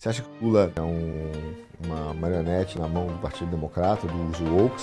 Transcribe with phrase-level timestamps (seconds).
[0.00, 1.30] Você acha que Lula é um,
[1.84, 4.82] uma marionete na mão do Partido Democrata, dos woke?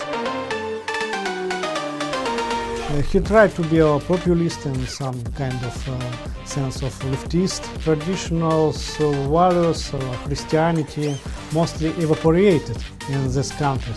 [2.92, 7.64] Uh, he tried to be a populist in some kind of uh, sense of leftist.
[7.84, 11.20] Traditional uh, values of Christianity
[11.52, 12.78] mostly evaporated
[13.10, 13.96] in this country.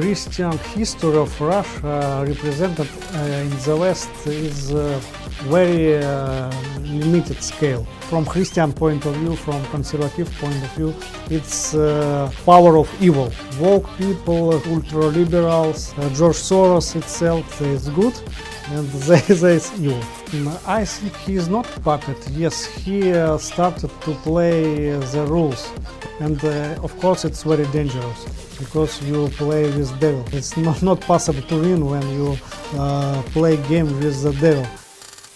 [0.00, 4.96] Christian history of Russia represented uh, in the West is uh,
[5.50, 6.52] very uh,
[6.82, 7.84] limited scale.
[8.02, 10.94] From Christian point of view, from conservative point of view,
[11.30, 11.72] it's
[12.46, 13.32] power of evil.
[13.58, 18.14] Woke people, ultra liberals, uh, George Soros itself is good,
[18.70, 20.02] and there, is evil.
[20.66, 22.16] I think he is not puppet.
[22.30, 25.72] Yes, he uh, started to play the rules,
[26.20, 28.24] and uh, of course it's very dangerous
[28.58, 30.24] because you play with devil.
[30.32, 32.38] It's not, not possible to win when you
[32.74, 34.66] uh, play game with the devil.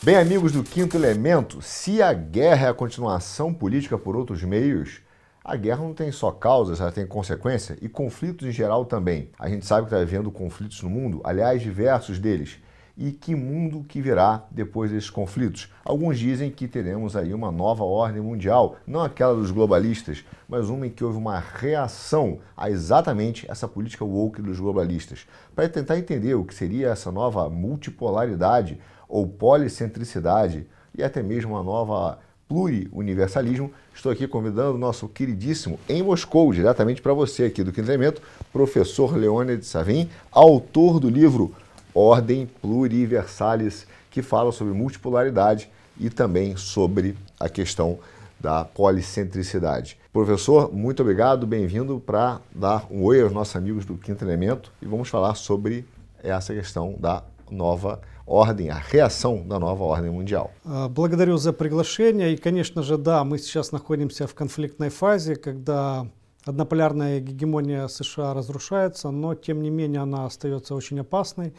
[0.03, 5.01] Bem, amigos do Quinto Elemento, se a guerra é a continuação política por outros meios,
[5.45, 9.31] a guerra não tem só causas, ela tem consequência e conflitos em geral também.
[9.39, 12.59] A gente sabe que está havendo conflitos no mundo, aliás, diversos deles.
[12.97, 15.73] E que mundo que virá depois desses conflitos?
[15.85, 20.87] Alguns dizem que teremos aí uma nova ordem mundial, não aquela dos globalistas, mas uma
[20.87, 25.27] em que houve uma reação a exatamente essa política woke dos globalistas.
[25.55, 28.79] Para tentar entender o que seria essa nova multipolaridade,
[29.13, 32.19] ou policentricidade e até mesmo uma nova
[32.49, 37.91] pluriuniversalismo, estou aqui convidando o nosso queridíssimo em Moscou, diretamente para você aqui do Quinto
[37.91, 41.55] Elemento, professor Leônidas Savin, autor do livro
[41.94, 48.00] Ordem Pluriversalis, que fala sobre multipolaridade e também sobre a questão
[48.40, 49.98] da policentricidade.
[50.14, 54.86] Professor, muito obrigado, bem-vindo para dar um oi aos nossos amigos do Quinto Elemento e
[54.86, 55.86] vamos falar sobre
[56.24, 60.52] essa questão da nova ordem, a реакция на новую ordem mundial.
[60.90, 62.34] Благодарю за приглашение.
[62.34, 66.06] И, конечно же, да, мы сейчас находимся в конфликтной фазе, когда
[66.45, 71.55] однополярная гегемония США разрушается, но, тем не менее, она остается очень опасной.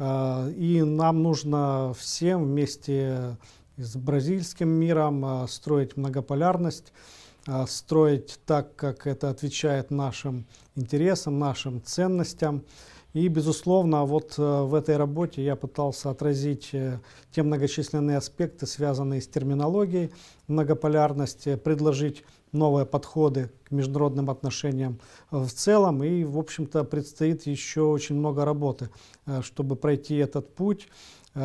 [0.00, 3.36] И нам нужно всем вместе
[3.76, 6.92] с бразильским миром строить многополярность,
[7.66, 12.64] строить так, как это отвечает нашим интересам, нашим ценностям.
[13.14, 17.00] И, безусловно, вот в этой работе я пытался отразить э,
[17.32, 20.12] те многочисленные аспекты, связанные с терминологией
[20.46, 22.22] многополярности, предложить
[22.52, 24.98] новые подходы к международным отношениям
[25.30, 26.02] в целом.
[26.02, 28.90] И, в общем-то, предстоит еще очень много работы,
[29.26, 30.88] э, чтобы пройти этот путь,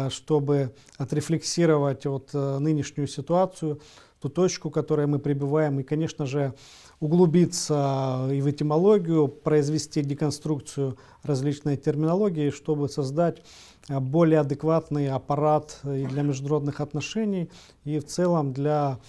[0.10, 3.80] чтобы отрефлексировать вот нынешнюю ситуацию,
[4.22, 6.54] ту точку, в которой мы пребываем, и, конечно же,
[7.00, 13.44] углубиться и в этимологию, произвести деконструкцию различной терминологии, чтобы создать
[13.90, 17.52] более адекватный аппарат и для международных отношений,
[17.84, 19.00] и в целом для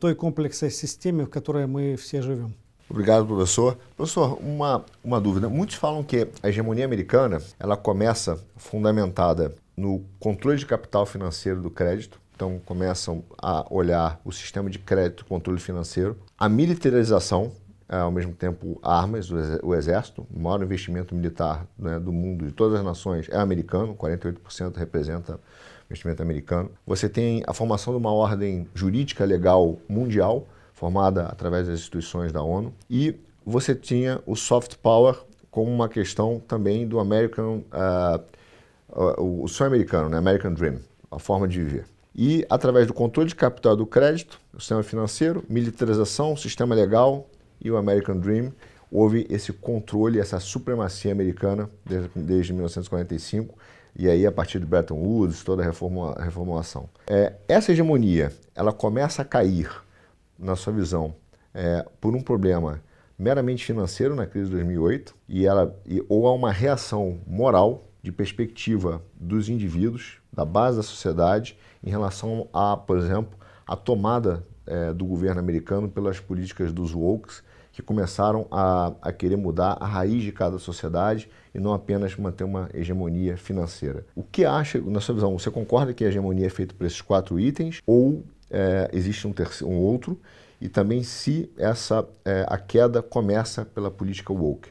[0.00, 2.54] той комплексной системы, в которой мы все живем.
[2.88, 3.76] Obrigado, professor.
[3.96, 5.48] Professor, uma, uma dúvida.
[5.48, 11.70] Muitos falam que a hegemonia americana ela começa fundamentada no controle de capital financeiro do
[11.70, 17.52] crédito, então começam a olhar o sistema de crédito e controle financeiro, a militarização,
[17.88, 22.52] é, ao mesmo tempo armas, o exército, o maior investimento militar né, do mundo, de
[22.52, 25.40] todas as nações, é americano, 48% representa
[25.89, 26.69] investimento americano.
[26.85, 32.41] Você tem a formação de uma ordem jurídica legal mundial, formada através das instituições da
[32.41, 39.47] ONU, e você tinha o soft power como uma questão também do American, uh, o
[39.47, 40.79] sonho americano, né, American Dream,
[41.11, 41.85] a forma de viver
[42.15, 47.29] e através do controle de capital do crédito, o sistema financeiro, militarização, sistema legal
[47.61, 48.51] e o American Dream,
[48.91, 53.57] houve esse controle, essa supremacia americana desde, desde 1945
[53.99, 56.87] e aí a partir de Bretton Woods, toda a, reformula, a reformulação.
[57.05, 59.69] É, essa hegemonia, ela começa a cair,
[60.39, 61.13] na sua visão,
[61.53, 62.81] é, por um problema
[63.17, 68.09] meramente financeiro na crise de 2008 e ela e, ou há uma reação moral de
[68.09, 73.37] perspectiva dos indivíduos, da base da sociedade em relação a, por exemplo,
[73.67, 77.43] a tomada é, do governo americano pelas políticas dos wokes,
[77.73, 82.43] que começaram a, a, querer mudar a raiz de cada sociedade e não apenas manter
[82.43, 84.05] uma hegemonia financeira.
[84.15, 87.01] O que acha, na sua visão, você concorda que a hegemonia é feita por esses
[87.01, 90.19] quatro itens ou é, existe um, terceiro, um outro?
[90.61, 94.69] E também se essa é, a queda começa pela política woke?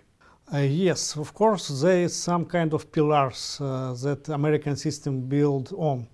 [0.51, 5.75] Uh, yes, of course, there is some kind of pillars uh, that American system build
[5.77, 6.07] on.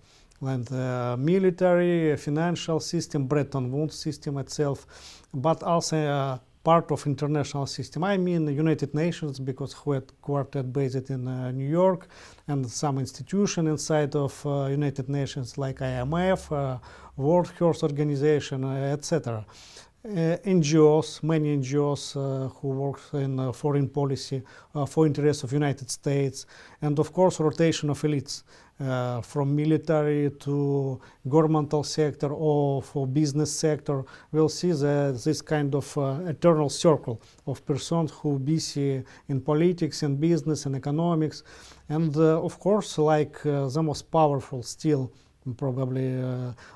[0.46, 4.86] and uh, military, financial system, Bretton Woods system itself,
[5.32, 8.02] but also uh, part of international system.
[8.04, 12.08] I mean United Nations because headquartered based in uh, New York
[12.48, 16.78] and some institution inside of uh, United Nations like IMF, uh,
[17.16, 19.44] World Health Organization, uh, etc.
[20.04, 24.42] uh, NGOs, many NGOs uh, who work in foreign policy
[24.88, 26.46] for interests of United States,
[26.82, 28.42] and of course rotation of elites.
[28.80, 35.76] Uh, from military to governmental sector or for business sector, we'll see the, this kind
[35.76, 41.44] of uh, eternal circle of persons who busy in politics and business and economics.
[41.88, 45.12] And uh, of course, like the most powerful still,
[45.56, 46.20] probably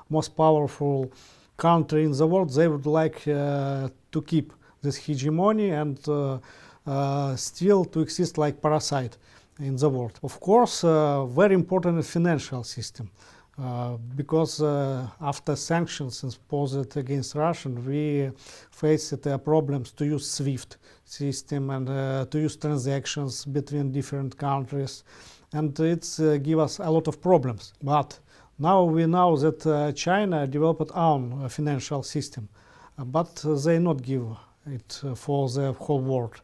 [0.09, 1.11] most powerful
[1.59, 6.39] country in the world, they would like uh, to keep this hegemony and uh,
[6.87, 9.17] uh, still to exist like parasite
[9.59, 10.19] in the world.
[10.23, 13.09] Of course, very important financial system.
[13.61, 18.31] Uh, because uh, after sanctions imposed against Russia, we
[18.71, 21.87] faced uh, problems to use SWIFT system and
[22.31, 25.03] to use transactions between different countries,
[25.51, 27.73] and it's give us a lot of problems.
[27.83, 28.17] But
[28.59, 32.47] now we know that uh, China developed own uh, financial system,
[32.97, 34.25] uh, but they not give
[34.67, 36.41] it for the whole world.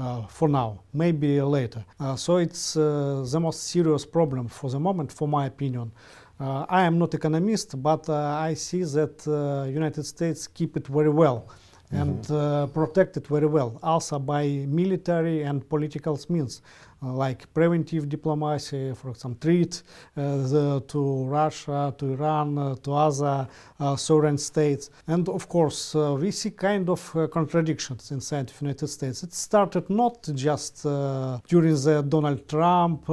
[0.00, 1.84] Uh, for now, maybe later.
[1.98, 5.92] Uh, so it's uh, the most serious problem for the moment, for my opinion.
[6.40, 9.26] I am not economist, but I see that
[9.70, 11.50] United States keep it very well
[11.90, 12.72] and mm-hmm.
[12.72, 16.62] protect it very well, also by military and political means
[17.02, 19.82] Uh, like preventive diplomacy, for example, treat
[20.18, 23.48] uh, the, to Russia, to Iran, uh, to other
[23.78, 24.90] uh, sovereign states.
[25.06, 29.22] And of course, uh, we see kind of uh, contradictions inside the United States.
[29.22, 33.06] It started not just during the Donald Trump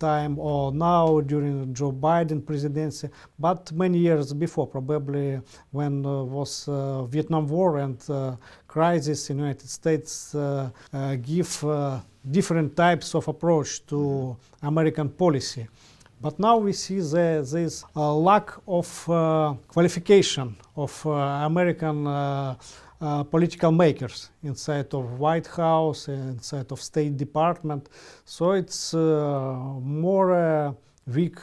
[0.00, 3.08] time or now during Joe Biden presidency,
[3.38, 6.68] but many years before, probably when was
[7.08, 8.36] Vietnam War and
[8.78, 10.36] crisis in United States
[11.30, 11.50] give
[12.38, 15.66] different types of approach to American policy.
[16.20, 21.10] But now we see this a lack of uh, qualification of uh,
[21.50, 22.56] American uh,
[23.00, 27.88] uh, political makers inside of White House, inside of State Department.
[28.24, 28.98] So it's uh,
[29.80, 30.72] more uh,
[31.06, 31.38] weak,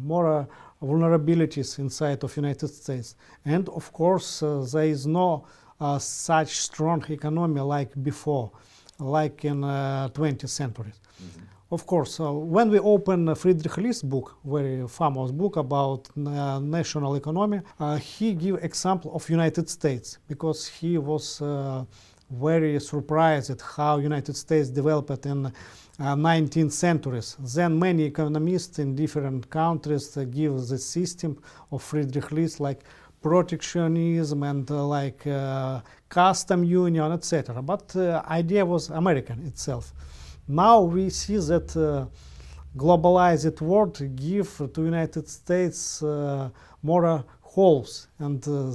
[0.00, 0.46] more
[0.80, 3.16] vulnerabilities inside of United States.
[3.44, 4.40] And of course,
[4.72, 5.44] there is no
[5.98, 8.50] such strong economy like before
[8.98, 10.92] like in uh, 20th century.
[10.92, 11.54] Mm -hmm.
[11.70, 17.16] Of course, uh, when we open Friedrich List's book, very famous book about uh, national
[17.16, 21.84] economy, uh, he give example of United States because he was uh,
[22.30, 27.36] very surprised at how United States developed in uh, 19th centuries.
[27.40, 31.38] Then many economists in different countries uh, give the system
[31.72, 32.84] of Friedrich List like
[33.24, 35.80] protectionism and uh, like uh,
[36.10, 37.62] custom union, etc.
[37.62, 39.84] But uh, idea was American itself.
[40.46, 42.04] Now we see that uh,
[42.76, 46.50] globalized world give to United States uh,
[46.82, 48.72] more holes, and uh,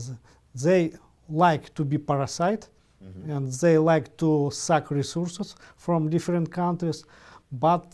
[0.56, 0.94] they
[1.30, 3.36] like to be parasite, mm -hmm.
[3.36, 7.06] and they like to suck resources from different countries,
[7.52, 7.86] but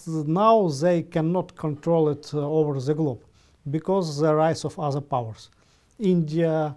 [0.44, 3.22] now they cannot control it over the globe
[3.76, 5.50] because the rise of other powers.
[6.00, 6.76] India,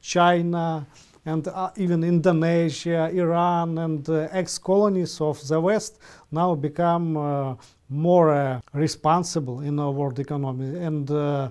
[0.00, 0.86] China,
[1.26, 5.98] and uh, even Indonesia, Iran, and uh, ex-colonies of the West
[6.30, 7.54] now become uh,
[7.88, 11.50] more uh, responsible in our world economy and uh,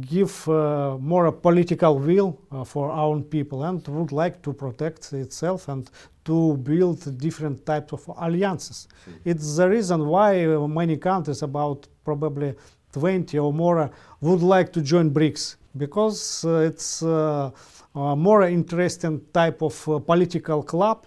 [0.00, 5.68] give uh, more political will for our own people and would like to protect itself
[5.68, 5.90] and
[6.24, 8.88] to build different types of alliances.
[9.24, 12.54] It's the reason why many countries, about probably
[12.92, 13.90] 20 or more,
[14.20, 17.50] would like to join BRICS because uh, it's uh,
[17.94, 21.06] a more interesting type of uh, political club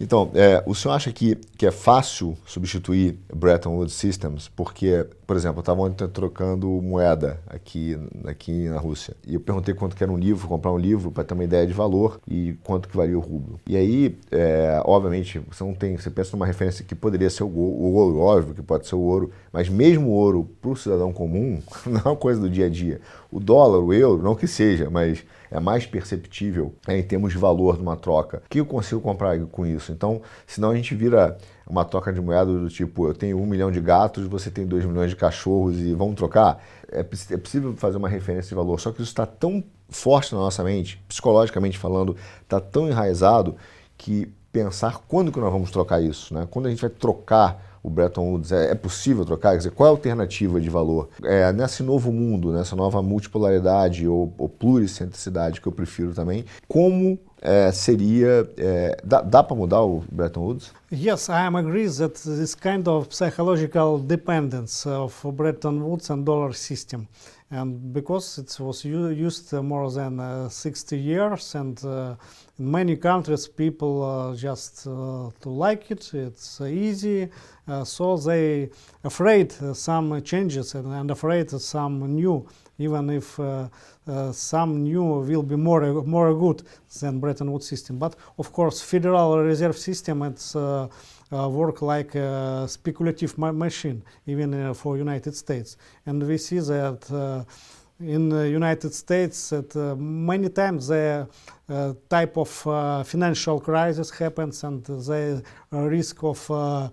[0.00, 4.48] Então, é, o senhor acha que, que é fácil substituir Bretton Woods Systems?
[4.48, 9.74] Porque, por exemplo, eu estava ontem trocando moeda aqui, aqui na Rússia e eu perguntei
[9.74, 12.54] quanto que era um livro, comprar um livro para ter uma ideia de valor e
[12.64, 13.60] quanto que valia o rublo.
[13.66, 17.48] E aí, é, obviamente, você não tem, você pensa numa referência que poderia ser o,
[17.48, 21.12] o ouro, óbvio que pode ser o ouro, mas mesmo o ouro para o cidadão
[21.12, 23.00] comum não é uma coisa do dia a dia.
[23.34, 27.38] O dólar, o euro, não que seja, mas é mais perceptível é, em termos de
[27.38, 28.40] valor de uma troca.
[28.46, 29.90] O que eu consigo comprar com isso?
[29.90, 31.36] Então, senão a gente vira
[31.66, 34.84] uma troca de moeda do tipo, eu tenho um milhão de gatos, você tem dois
[34.84, 36.62] milhões de cachorros e vamos trocar?
[36.88, 40.38] É, é possível fazer uma referência de valor, só que isso está tão forte na
[40.38, 43.56] nossa mente, psicologicamente falando, está tão enraizado
[43.98, 46.46] que pensar quando que nós vamos trocar isso, né?
[46.48, 49.50] Quando a gente vai trocar o Bretton Woods, é, é, possível trocar?
[49.50, 51.10] Quer dizer, qual é a alternativa de valor?
[51.22, 57.18] É, nesse novo mundo, nessa nova multipolaridade ou, ou pluricentricidade que eu prefiro também, como
[57.42, 58.50] é, seria.
[58.56, 60.72] É, dá, dá para mudar o Bretton Woods?
[60.90, 66.54] Yes, I am agree that this kind of psychological dependence of Bretton Woods and dollar
[66.54, 67.06] system
[67.54, 72.16] and because it was used more than uh, 60 years and uh,
[72.58, 77.28] in many countries people uh, just uh, to like it it's easy
[77.68, 78.68] uh, so they
[79.04, 82.44] afraid some changes and, and afraid some new
[82.78, 83.38] even if
[84.32, 86.62] some new will be more more good
[87.00, 87.98] than Bretton Woods system.
[87.98, 90.88] But of course Federal Reserve System it's uh,
[91.30, 95.76] work like a speculative ma machine, even uh, for United States.
[96.06, 97.44] And we see that uh,
[98.00, 101.28] in the United States that uh, many times the
[101.68, 106.92] uh, type of uh, financial crisis happens and the risk of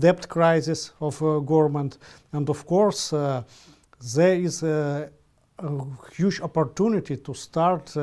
[0.00, 1.98] debt crisis of government.
[2.32, 5.10] And of course, there is a,
[5.58, 7.94] a, huge opportunity to start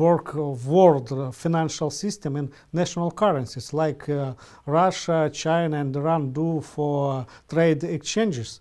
[0.00, 4.32] work of world financial system in national currencies like uh,
[4.66, 8.60] Russia, China and Iran do for trade exchanges.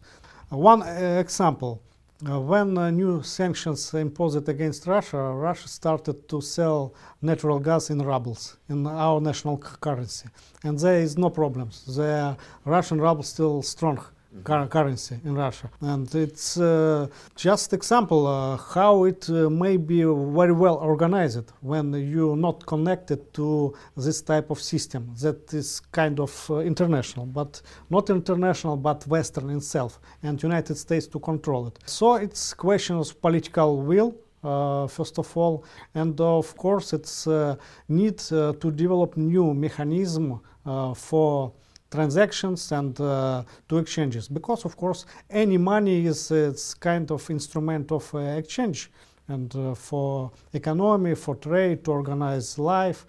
[0.51, 0.81] Uh, one
[1.25, 1.81] example,
[2.29, 7.99] uh, when uh, new sanctions imposed against Russia, Russia started to sell natural gas in
[8.01, 10.27] rubles, in our national currency.
[10.65, 11.85] And there is no problems.
[11.95, 13.99] The Russian ruble still strong
[14.43, 15.69] currency in Russia.
[15.81, 21.93] And it's uh, just example uh, how it uh, may be very well organized when
[21.93, 27.61] you're not connected to this type of system that is kind of uh, international, but
[27.89, 31.79] not international, but Western itself, and United States to control it.
[31.85, 34.15] So it's question of political will.
[34.41, 37.57] Uh, first of all, and of course, it's uh,
[37.89, 41.51] need uh, to develop new mechanism uh, for
[41.91, 44.27] transactions and uh, to exchanges.
[44.27, 48.91] Because of course any money is it's kind of instrument of uh, exchange
[49.27, 53.05] and uh, for economy for trade to organize life.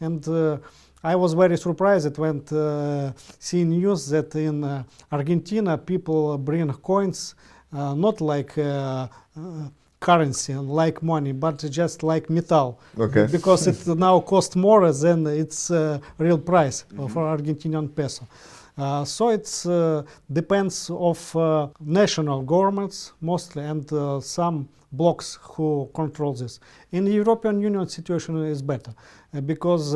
[0.00, 0.58] And uh,
[1.02, 7.34] I was very surprised when uh, seeing news that in uh, Argentina people bring coins
[7.72, 8.56] not like
[10.08, 12.78] currency like money, but just like metal.
[13.06, 13.26] Okay.
[13.36, 17.08] Because it now costs more than its uh, real price mm -hmm.
[17.12, 18.24] for Argentinian peso.
[18.76, 25.88] Uh, so it uh, depends of uh, national governments mostly and uh, some blocks who
[25.94, 26.58] control this.
[26.90, 28.92] In the European Union situation is better
[29.32, 29.92] uh, because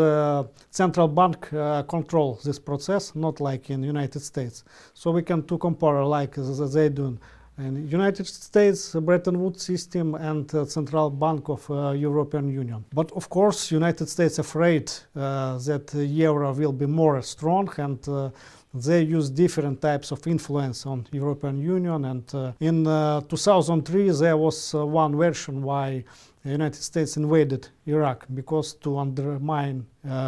[0.71, 1.49] central bank
[1.89, 4.65] control this process, not like in United States.
[4.95, 6.35] So we can to compare like
[6.75, 7.19] they do
[7.59, 12.85] and United States, Bretton Woods system, and uh, Central Bank of uh, European Union.
[12.95, 18.31] But of course, United States afraid uh, that euro will be more strong and uh,
[18.73, 22.05] they use different types of influence on European Union.
[22.05, 26.05] And uh, in uh, 2003, there was one version why
[26.45, 29.85] United States invaded Iraq because to undermine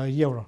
[0.09, 0.47] euro.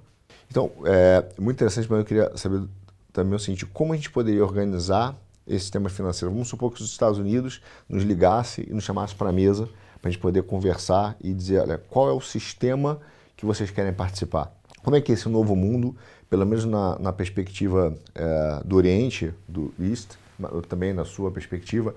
[0.51, 2.63] Então, é muito interessante, mas eu queria saber
[3.11, 5.15] também o seguinte: como a gente poderia organizar
[5.47, 6.31] esse sistema financeiro.
[6.31, 9.69] Vamos supor que os Estados Unidos nos ligasse e nos chamasse para a mesa
[10.03, 12.99] para a gente poder conversar e dizer, olha, qual é o sistema
[13.37, 14.53] que vocês querem participar?
[14.83, 15.95] Como é que é esse novo mundo,
[16.29, 20.15] pelo menos na, na perspectiva é, do Oriente, do East,
[20.67, 21.95] também na sua perspectiva,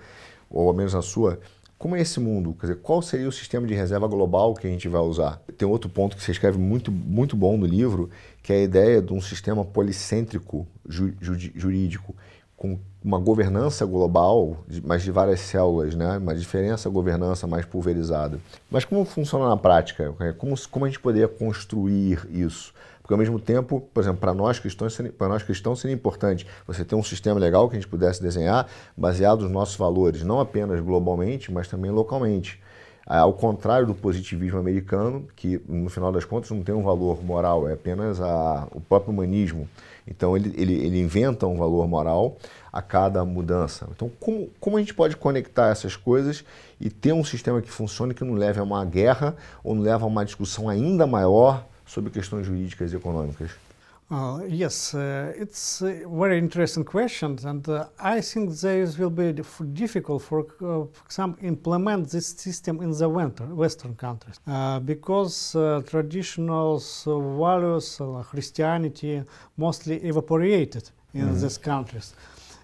[0.48, 1.40] ou ao menos na sua,
[1.76, 2.54] como é esse mundo?
[2.54, 5.42] Quer dizer, qual seria o sistema de reserva global que a gente vai usar?
[5.58, 8.08] Tem outro ponto que você escreve muito, muito bom no livro,
[8.40, 12.14] que é a ideia de um sistema policêntrico ju, ju, jurídico,
[12.56, 16.18] com uma governança global, mas de várias células, né?
[16.18, 18.40] uma diferença governança mais pulverizada.
[18.70, 20.14] Mas como funciona na prática?
[20.38, 22.72] Como, como a gente poderia construir isso?
[23.06, 26.84] Porque ao mesmo tempo, por exemplo, para nós cristãos, para nós cristãos seria importante você
[26.84, 30.80] ter um sistema legal que a gente pudesse desenhar baseado nos nossos valores, não apenas
[30.80, 32.60] globalmente, mas também localmente.
[33.06, 37.68] Ao contrário do positivismo americano, que no final das contas não tem um valor moral,
[37.68, 39.68] é apenas a, o próprio humanismo.
[40.06, 42.36] Então ele, ele, ele inventa um valor moral
[42.72, 43.88] a cada mudança.
[43.90, 46.44] Então, como, como a gente pode conectar essas coisas
[46.80, 49.34] e ter um sistema que funcione que não leve a uma guerra
[49.64, 53.65] ou não leve a uma discussão ainda maior sobre questões jurídicas e econômicas?
[54.08, 59.32] Uh, yes, uh, it's a very interesting question, and uh, I think this will be
[59.72, 65.82] difficult for, uh, for example, implement this system in the Western countries uh, because uh,
[65.84, 69.24] traditional values, Christianity,
[69.56, 71.40] mostly evaporated in mm -hmm.
[71.40, 72.14] these countries.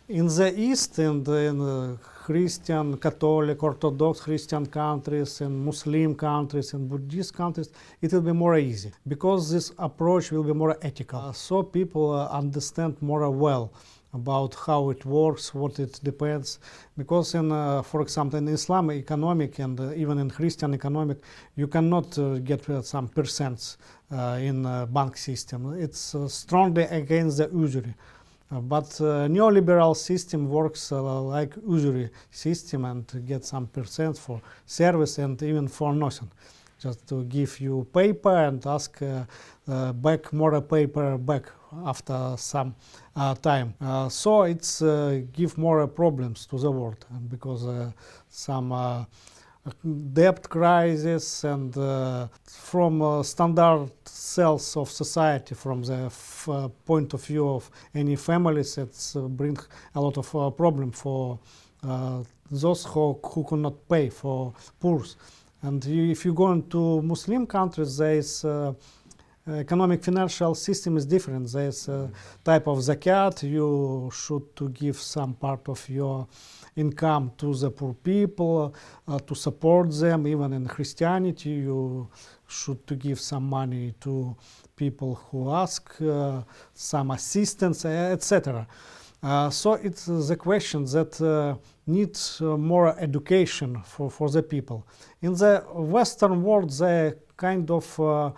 [0.08, 7.34] In the East and in Christian, Catholic, Orthodox Christian countries and Muslim countries and Buddhist
[7.34, 11.32] countries, it will be more easy because this approach will be more ethical.
[11.32, 13.72] So people uh, understand more well
[14.14, 16.58] about how it works, what it depends.
[16.96, 21.18] Because in, uh, for example, in Islam economic and uh, even in Christian economic,
[21.56, 23.78] you cannot uh, get uh, some percents
[24.12, 24.62] uh, in
[24.92, 25.74] bank system.
[25.74, 27.94] It's strongly against the usury.
[28.52, 34.40] Uh, but uh, neoliberal system works uh, like usury system and get some percent for
[34.66, 36.30] service and even for nothing.
[36.78, 39.24] Just to give you paper and ask uh,
[39.68, 41.44] uh, back more paper back
[41.86, 42.74] after some
[43.16, 43.72] uh, time.
[44.10, 44.82] so it's
[45.32, 47.92] give more problems to the world because
[48.28, 49.06] some
[50.12, 56.10] debt crisis and uh, from uh, standard cells of society from the
[56.48, 59.56] uh, point of view of any families it's uh, bring
[59.94, 61.38] a lot of uh, problem for
[61.84, 65.04] uh, those who, who cannot pay for poor.
[65.62, 68.44] And you, if you go into muslim countries there is
[69.48, 71.50] economic financial system is different.
[71.52, 72.10] There's a
[72.44, 73.42] type of zakat.
[73.42, 76.28] You should to give some part of your
[76.76, 78.74] income to the poor people,
[79.08, 80.26] uh, to support them.
[80.26, 82.08] Even in Christianity, you
[82.48, 84.36] should to give some money to
[84.76, 88.66] people who ask uh, some assistance, etc.
[89.22, 91.54] Uh, so it's the question that uh,
[91.86, 94.84] needs uh, more education for, for the people.
[95.20, 98.32] In the Western world, they kind of uh,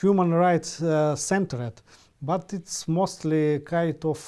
[0.00, 0.82] human rights
[1.14, 1.80] centered,
[2.20, 4.18] but it's mostly kind of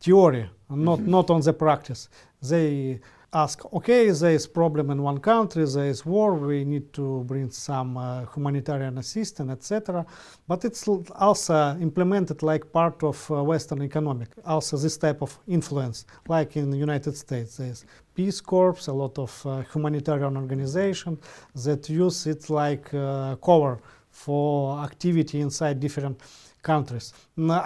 [0.00, 1.10] theory, not, mm -hmm.
[1.10, 2.08] not on the practice
[2.48, 3.00] they
[3.34, 7.50] ask, okay, there is problem in one country, there is war, we need to bring
[7.50, 10.06] some uh, humanitarian assistance, etc.
[10.46, 10.86] But it's
[11.16, 16.70] also implemented like part of uh, Western economic, also this type of influence, like in
[16.70, 17.56] the United States.
[17.56, 17.84] There's
[18.14, 21.18] Peace Corps, a lot of uh, humanitarian organizations
[21.56, 26.20] that use it like uh, cover for activity inside different
[26.64, 27.12] countries.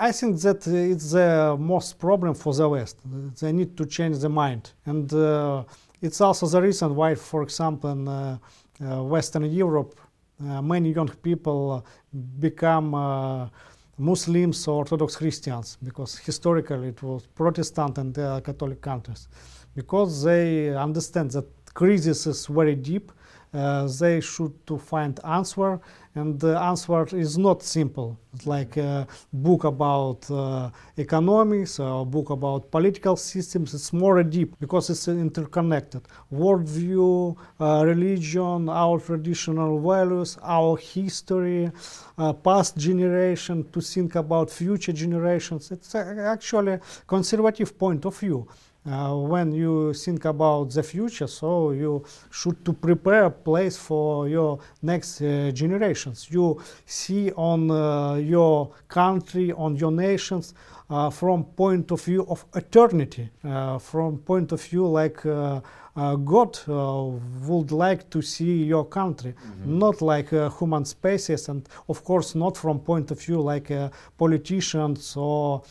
[0.09, 2.97] I think that it's the most problem for the West.
[3.41, 4.73] They need to change the mind.
[4.85, 5.65] And uh,
[6.03, 8.39] it's also the reason why, for example, in uh,
[8.81, 9.99] uh, Western Europe,
[10.41, 11.85] uh, many young people
[12.39, 13.49] become uh,
[13.97, 18.15] Muslims or Orthodox Christians, because historically it was Protestant and
[18.45, 19.29] Catholic countries.
[19.75, 23.18] Because they understand that crisis is very deep, uh,
[23.53, 25.81] they should to find answer.
[26.15, 28.19] And the answer is not simple.
[28.35, 33.73] It's like a book about uh, economics or a book about political systems.
[33.73, 36.03] It's more deep because it's interconnected.
[36.33, 41.71] Worldview uh, religion our traditional values our history
[42.17, 45.71] uh, past generation to think about future generations.
[45.71, 48.49] It's actually conservative point of view
[48.87, 54.29] uh, when you think about the future, so you should to prepare a place for
[54.29, 56.29] your next uh, generations.
[56.31, 60.55] You see on uh, your country, on your nations,
[60.91, 65.61] uh, from point of view of eternity, uh, from point of view like uh,
[65.95, 69.79] God would like to see your country, mm-hmm.
[69.79, 73.71] not like human species, and of course not from point of view like
[74.17, 75.63] politicians or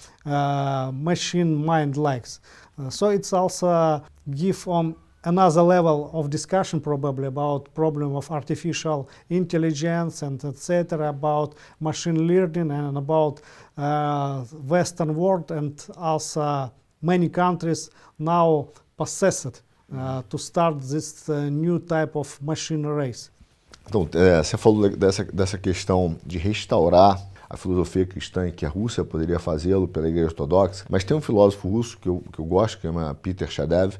[0.91, 2.41] machine mind likes.
[2.77, 9.09] Uh, so it's also give on another level of discussion probably about problem of artificial
[9.29, 13.41] intelligence and etc about machine learning and about
[13.77, 19.61] uh, western world and also many countries now possess it
[19.95, 23.31] uh, to start this uh, new type of machine race.
[23.87, 28.69] Então é, você falou dessa, dessa questão de restaurar a filosofia cristã e que a
[28.69, 30.86] Rússia poderia fazê-lo pela Igreja Ortodoxa.
[30.89, 33.95] Mas tem um filósofo russo que eu, que eu gosto, que chama Peter Shadev,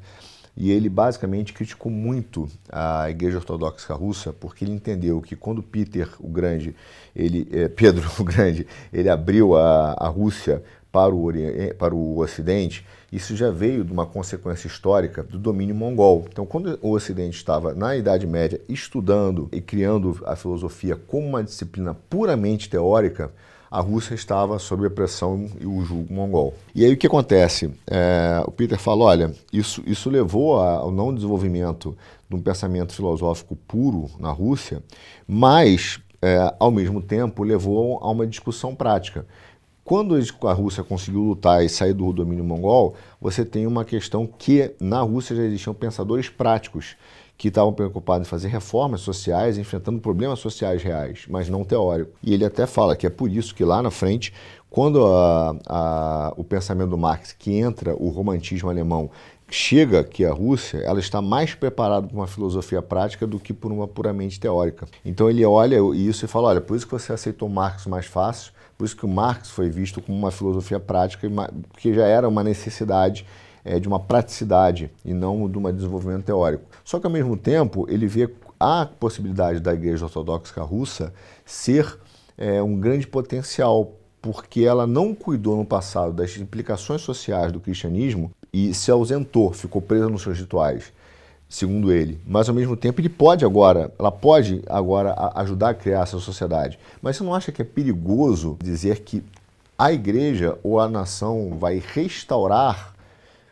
[0.56, 6.08] e ele basicamente criticou muito a Igreja Ortodoxa Russa, porque ele entendeu que quando Peter
[6.18, 6.74] o Grande,
[7.14, 12.18] ele, é, Pedro o Grande, ele abriu a, a Rússia para o, eh, para o
[12.18, 16.26] Ocidente, isso já veio de uma consequência histórica do domínio mongol.
[16.30, 21.42] Então, quando o Ocidente estava na Idade Média estudando e criando a filosofia como uma
[21.42, 23.32] disciplina puramente teórica,
[23.70, 26.54] a Rússia estava sob a pressão e o julgo mongol.
[26.74, 27.70] E aí o que acontece?
[27.86, 31.96] É, o Peter fala, olha, isso, isso levou ao não desenvolvimento
[32.28, 34.82] de um pensamento filosófico puro na Rússia,
[35.26, 39.26] mas, é, ao mesmo tempo, levou a uma discussão prática.
[39.88, 44.74] Quando a Rússia conseguiu lutar e sair do domínio mongol, você tem uma questão que
[44.78, 46.94] na Rússia já existiam pensadores práticos
[47.38, 52.12] que estavam preocupados em fazer reformas sociais, enfrentando problemas sociais reais, mas não teóricos.
[52.22, 54.30] E ele até fala que é por isso que lá na frente,
[54.68, 59.10] quando a, a, o pensamento do Marx, que entra o romantismo alemão,
[59.48, 63.72] chega aqui à Rússia, ela está mais preparada para uma filosofia prática do que por
[63.72, 64.86] uma puramente teórica.
[65.02, 68.52] Então ele olha isso e fala, olha, por isso que você aceitou Marx mais fácil,
[68.78, 71.28] por isso que o Marx foi visto como uma filosofia prática,
[71.76, 73.26] que já era uma necessidade
[73.64, 76.64] é, de uma praticidade e não de um desenvolvimento teórico.
[76.84, 81.12] Só que, ao mesmo tempo, ele vê a possibilidade da Igreja Ortodoxa Russa
[81.44, 81.98] ser
[82.36, 88.30] é, um grande potencial porque ela não cuidou no passado das implicações sociais do cristianismo
[88.52, 90.92] e se ausentou, ficou presa nos seus rituais,
[91.48, 92.20] segundo ele.
[92.26, 96.78] Mas ao mesmo tempo ele pode agora, ela pode agora ajudar a criar essa sociedade.
[97.00, 99.24] Mas você não acha que é perigoso dizer que
[99.78, 102.94] a igreja ou a nação vai restaurar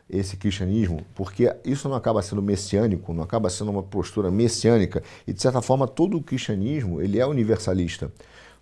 [0.08, 5.32] esse cristianismo, porque isso não acaba sendo messiânico, não acaba sendo uma postura messiânica, e
[5.32, 8.12] de certa forma todo o cristianismo ele é universalista.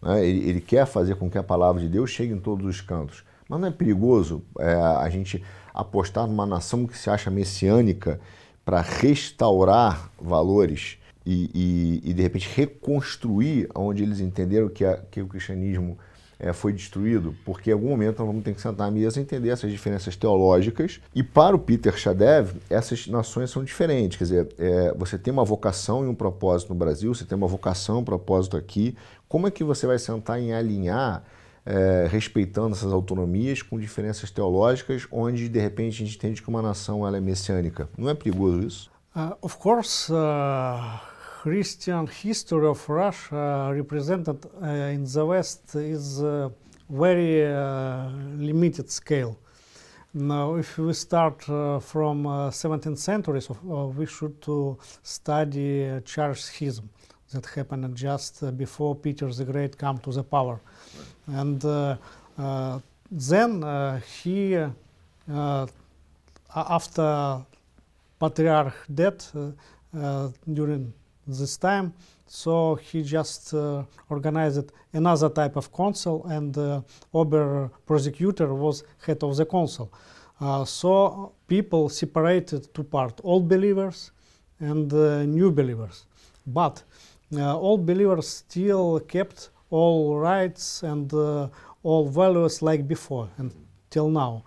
[0.01, 0.27] Né?
[0.27, 3.25] Ele, ele, quer fazer com que a palavra de Deus chegue em todos os cantos.
[3.49, 5.43] Mas não é perigoso é, a gente
[5.73, 8.19] apostar numa nação que se acha messiânica
[8.65, 15.23] para restaurar valores e, e, e, de repente reconstruir onde eles entenderam que, a, que
[15.23, 15.99] o cristianismo
[16.39, 19.23] é, foi destruído, porque em algum momento nós vamos ter que sentar à mesa e
[19.23, 21.01] entender essas diferenças teológicas.
[21.15, 24.19] E para o Peter Shadev, essas nações são diferentes.
[24.19, 27.47] Quer dizer, é, você tem uma vocação e um propósito no Brasil, você tem uma
[27.47, 28.97] vocação e um propósito aqui.
[29.29, 31.25] Como é que você vai sentar em alinhar,
[31.67, 36.63] é, respeitando essas autonomias, com diferenças teológicas, onde de repente a gente entende que uma
[36.63, 37.89] nação ela é messiânica?
[37.97, 38.91] Não é perigoso isso?
[39.15, 40.13] Uh, of course.
[40.13, 41.15] Uh...
[41.45, 46.49] Christian history of Russia represented uh, in the West is uh,
[46.89, 49.39] very uh, limited scale.
[50.15, 55.87] Now, if we start uh, from uh, 17th century, so, uh, we should to study
[55.87, 56.89] uh, schism
[57.33, 60.61] that happened just before Peter the Great come to the power.
[61.27, 61.61] And
[63.11, 64.59] then he,
[66.55, 67.45] after
[68.19, 69.33] Patriarch death,
[70.53, 70.93] during
[71.27, 71.93] this time.
[72.27, 76.81] So he just uh, organized another type of council, and uh,
[77.13, 79.93] Ober prosecutor was head of the council.
[80.41, 84.11] Uh, so people separated two parts: old believers
[84.59, 86.07] and uh, new believers.
[86.47, 86.83] But
[87.37, 91.49] uh, old believers still kept all rights and uh,
[91.83, 94.45] all values like before until now.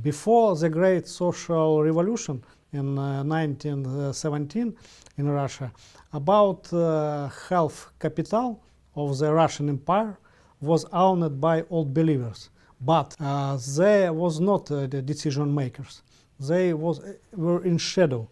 [0.00, 4.76] Before the great social revolution in 1917
[5.18, 5.72] in Russia,
[6.12, 8.62] about uh, half capital
[8.94, 10.16] of the Russian Empire
[10.60, 16.02] was owned by old believers, but uh, they was not uh, the decision makers.
[16.38, 17.00] They was
[17.32, 18.28] were in shadow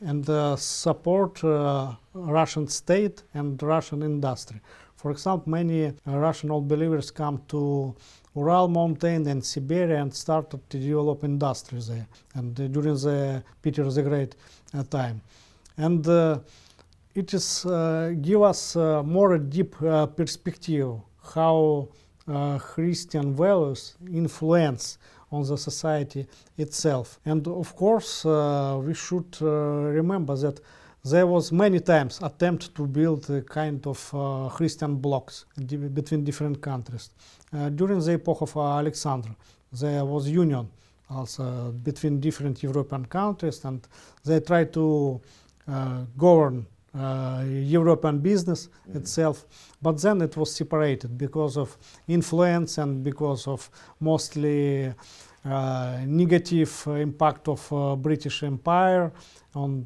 [0.00, 4.60] and uh, support uh, Russian state and Russian industry.
[5.02, 7.92] For example, many uh, Russian old believers come to
[8.36, 13.90] Ural Mountain and Siberia and started to develop industries there, and uh, during the Peter
[13.90, 14.36] the Great
[14.72, 15.20] uh, time,
[15.76, 16.06] and
[17.16, 20.94] it is uh, give us uh, more deep uh, perspective
[21.34, 21.88] how
[22.60, 24.98] Christian values influence
[25.32, 27.18] on the society itself.
[27.24, 30.60] And of course, we should remember that
[31.04, 35.46] there was many times attempt to build a kind of uh, Christian blocks
[35.94, 37.10] between different countries.
[37.52, 39.30] Uh, during the epoch of uh, Alexander,
[39.72, 40.68] there was union
[41.10, 43.86] also between different European countries, and
[44.24, 45.20] they tried to
[46.16, 48.96] govern uh, European business mm.
[48.96, 49.46] itself,
[49.80, 54.92] but then it was separated because of influence and because of mostly
[55.44, 59.10] uh, negative impact of uh, British Empire
[59.54, 59.84] on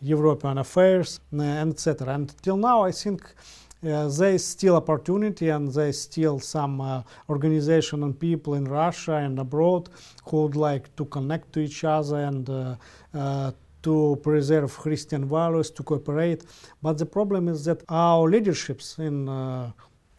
[0.00, 2.14] European affairs and etc.
[2.14, 3.22] And till now, I think
[3.84, 8.64] uh, there is still opportunity and there is still some uh, organization and people in
[8.64, 9.88] Russia and abroad
[10.24, 15.82] who would like to connect to each other and uh, to preserve Christian values, to
[15.82, 16.44] cooperate.
[16.82, 19.26] But the problem is that our leaderships in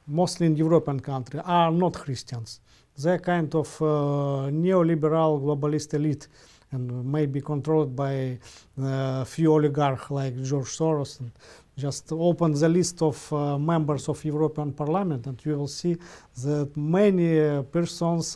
[0.08, 2.62] mostly in European countries are not Christians.
[2.98, 6.30] They're kind of neoliberal globalist elite
[6.72, 11.20] and maybe controlled by a uh, few oligarchs like George Soros.
[11.20, 11.32] And
[11.78, 15.96] just open the list of uh, members of European Parliament and you will see
[16.44, 18.36] that many uh, persons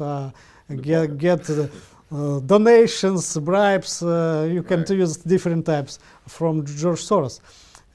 [0.82, 4.90] get, get uh, donations, bribes, uh, you can right.
[4.90, 7.40] use different types from George Soros.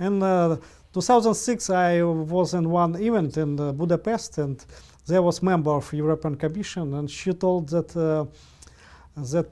[0.00, 0.56] In uh,
[0.92, 4.64] 2006, I was in one event in Budapest, and
[5.06, 7.88] there was member of European Commission, and she told that
[9.16, 9.46] that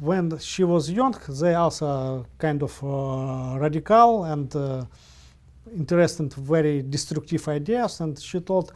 [0.00, 4.84] when she was young, they also kind of uh, radical and uh,
[5.76, 8.00] interested very destructive ideas.
[8.00, 8.72] And she told,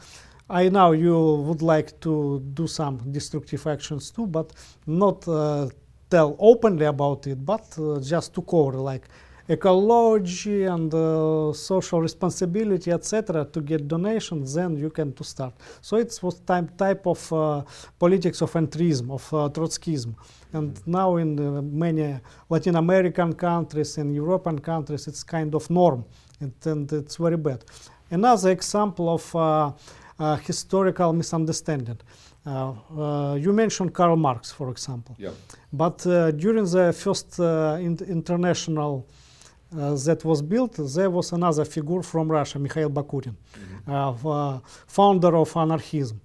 [0.48, 4.52] I know you would like to do some destructive actions too, but
[4.86, 5.68] not uh,
[6.10, 9.08] tell openly about it, but uh, just to cover like
[9.48, 15.54] ecology and uh, social responsibility, etc., to get donations, then you can to start.
[15.80, 17.62] So it was type type of uh,
[17.98, 20.14] politics of entrism, of uh, Trotskyism,
[20.52, 26.04] and now in uh, many Latin American countries and European countries, it's kind of norm,
[26.40, 27.64] and, and it's very bad.
[28.10, 29.72] Another example of
[30.18, 31.98] uh, historical misunderstanding.
[32.46, 35.16] Uh, uh, you mentioned Karl Marx, for example.
[35.18, 35.30] Yeah.
[35.72, 39.06] But uh, during the first in international
[39.74, 43.34] that was built, there was another figure from Russia, Mikhail Bakunin,
[43.86, 44.58] mm-hmm.
[44.86, 46.20] founder of anarchism.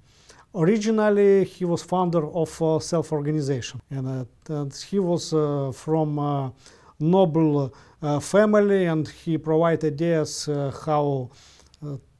[0.53, 6.53] Originally, he was founder of uh, self-organization, and, uh, and, he was uh, from
[6.99, 7.73] noble
[8.21, 10.49] family, and he provided ideas
[10.85, 11.29] how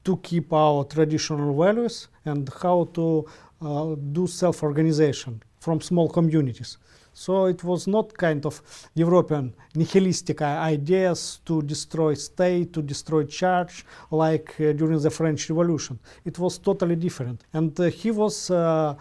[0.03, 3.25] to keep our traditional values and how to
[4.13, 6.77] do self-organization from small communities.
[7.25, 8.61] So it was not kind of
[8.95, 15.99] European nihilistic ideas to destroy state, to destroy church, like uh, during the French Revolution.
[16.23, 17.43] It was totally different.
[17.51, 18.95] And uh, he was uh,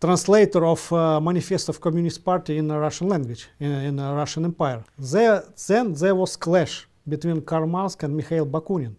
[0.00, 4.82] translator of uh, Manifesto of Communist Party in Russian language, in, in Russian Empire.
[4.98, 8.94] There, then there was clash between Karl Marx and Mikhail Bakunin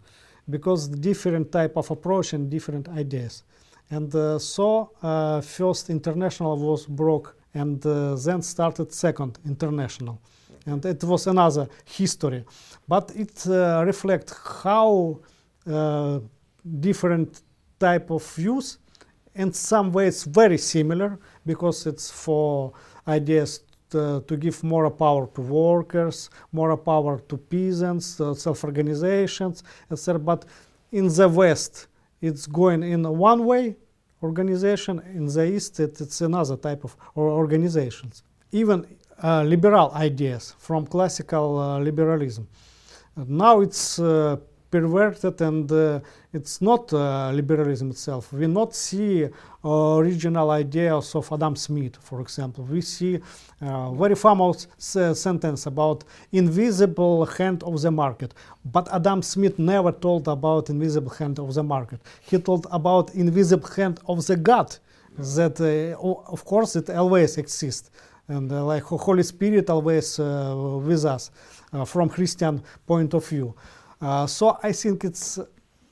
[0.48, 3.44] because different type of approach and different ideas.
[3.90, 10.20] And uh, so uh, first international was broke and uh, then started second international.
[10.66, 12.46] And it was another history.
[12.88, 15.20] But it uh, reflects how
[15.70, 16.20] uh,
[16.80, 17.42] different
[17.80, 18.78] type of views
[19.36, 22.74] in some ways very similar because it's for
[23.08, 30.46] ideas to, give more power to workers more power to peasants uh, self-organizations etc but
[30.92, 31.88] in the west
[32.22, 33.76] it's going in one way
[34.24, 35.02] organization.
[35.14, 38.24] In the East, it, it's another type of organizations.
[38.52, 38.86] Even
[39.24, 42.48] uh, liberal ideas from classical uh, liberalism.
[43.28, 44.38] now it's uh,
[44.74, 46.00] perverted and uh,
[46.38, 48.34] it's not uh, liberalism itself.
[48.34, 49.30] We not see
[49.64, 52.64] original ideas of Adam Smith, for example.
[52.76, 53.14] We see
[53.62, 56.00] uh, very famous sentence about
[56.32, 58.34] invisible hand of the market.
[58.76, 62.00] But Adam Smith never told about invisible hand of the market.
[62.30, 64.70] He told about invisible hand of the God
[65.38, 67.92] that, uh, of course, it always exists.
[68.28, 71.30] And uh, like Holy Spirit always uh, with us
[71.86, 72.56] from Christian
[72.88, 73.54] point of view.
[74.04, 75.40] Uh, so I think it's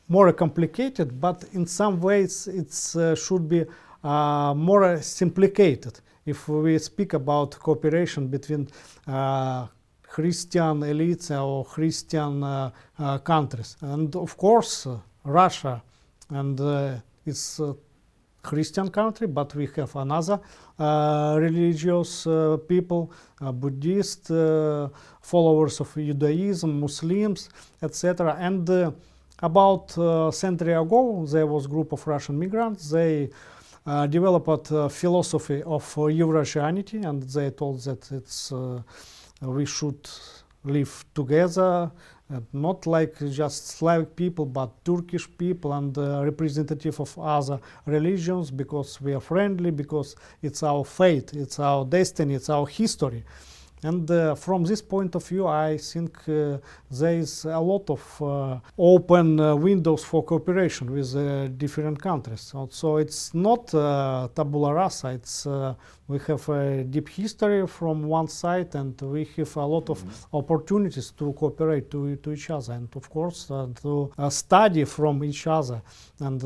[0.10, 3.64] more complicated, but in some ways it uh, should be
[4.04, 5.86] uh, more simplified
[6.26, 8.68] if we speak about cooperation between
[10.04, 12.42] Christian elites or Christian
[13.24, 13.78] countries.
[13.80, 14.88] And of course,
[15.24, 15.82] Russia
[16.30, 16.60] and
[17.26, 17.62] its
[18.42, 20.40] Christian country, but we have another
[20.80, 24.32] uh, religious uh, people, uh, Buddhist,
[25.22, 27.50] followers of Judaism, Muslims,
[27.82, 28.36] etc.
[28.40, 28.94] And
[29.40, 32.90] about a century ago, there was a group of Russian migrants.
[32.90, 33.30] They
[33.86, 38.82] uh, developed a philosophy of uh, Eurasianity, and they told that it's uh,
[39.42, 40.08] we should
[40.64, 41.92] live together
[42.54, 49.02] not like just Slavic people, but Turkish people and uh, representative of other religions because
[49.02, 53.24] we are friendly, because it's our fate, it's our destiny, it's our history.
[53.84, 56.58] And uh, from this point of view, I think uh,
[56.92, 62.54] there is a lot of uh, open uh, windows for cooperation with uh, different countries.
[62.70, 65.10] So, it's not uh, tabula rasa.
[65.10, 65.48] It's
[66.08, 70.10] we have a deep history from one side, and we have a lot of mm
[70.10, 70.38] -hmm.
[70.40, 75.82] opportunities to cooperate to, to each other, and of course to study from each other
[76.20, 76.42] and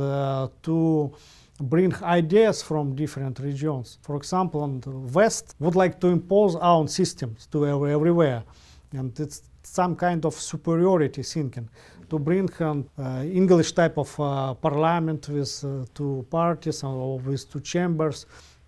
[0.62, 1.12] to
[1.60, 3.98] bring ideas from different regions.
[4.02, 8.44] For example, on the West would like to impose our own systems to everywhere,
[8.92, 11.70] and it's some kind of superiority thinking
[12.10, 17.50] to bring an uh, English type of uh, parliament with uh, two parties or with
[17.52, 18.26] two chambers.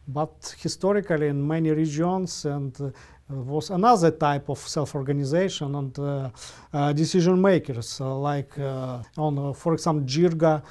[0.07, 2.89] But historically, in many regions and uh,
[3.29, 6.29] was another type of self-organization and uh,
[6.73, 8.57] uh, decision makers uh, like
[9.17, 10.61] on for example jirga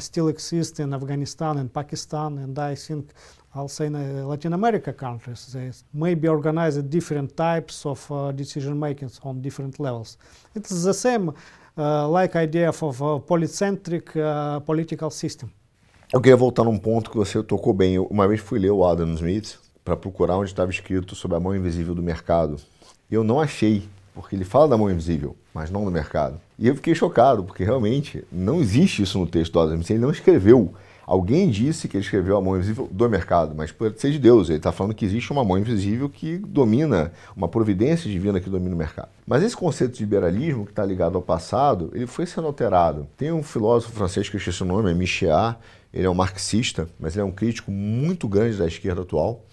[0.00, 3.10] still exists in afghanistan and pakistan and i think
[3.68, 9.40] say in Latin America countries, they maybe organize different types of uh, decision making on
[9.40, 10.18] different levels.
[10.54, 11.32] It's the same
[11.78, 15.50] uh, like idea of a polycentric uh, political system.
[16.12, 17.94] Eu queria voltar num ponto que você tocou bem.
[17.94, 21.40] Eu, uma vez fui ler o Adam Smith para procurar onde estava escrito sobre a
[21.40, 22.56] mão invisível do mercado.
[23.08, 26.40] Eu não achei, porque ele fala da mão invisível, mas não do mercado.
[26.58, 29.90] E eu fiquei chocado, porque realmente não existe isso no texto do Adam Smith.
[29.90, 30.74] Ele não escreveu.
[31.06, 34.48] Alguém disse que ele escreveu a mão invisível do mercado, mas pode ser de Deus.
[34.48, 38.74] Ele está falando que existe uma mão invisível que domina, uma providência divina que domina
[38.74, 39.10] o mercado.
[39.24, 43.06] Mas esse conceito de liberalismo, que está ligado ao passado, ele foi sendo alterado.
[43.16, 45.54] Tem um filósofo francês que eu esqueci o nome, é Michel.
[45.94, 49.44] Ele é um marxista, mas ele é um crítico muito grande da esquerda atual.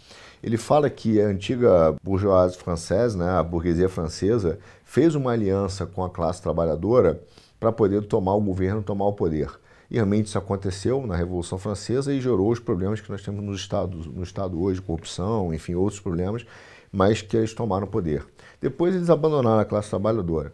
[0.44, 6.04] Ele fala que a antiga bourgeoisie francesa, né, a burguesia francesa, fez uma aliança com
[6.04, 7.24] a classe trabalhadora
[7.58, 9.50] para poder tomar o governo, tomar o poder.
[9.90, 13.54] E realmente isso aconteceu na Revolução Francesa e gerou os problemas que nós temos no
[13.54, 16.46] Estado, no estado hoje, corrupção, enfim, outros problemas,
[16.92, 18.26] mas que eles tomaram poder.
[18.60, 20.52] Depois eles abandonaram a classe trabalhadora.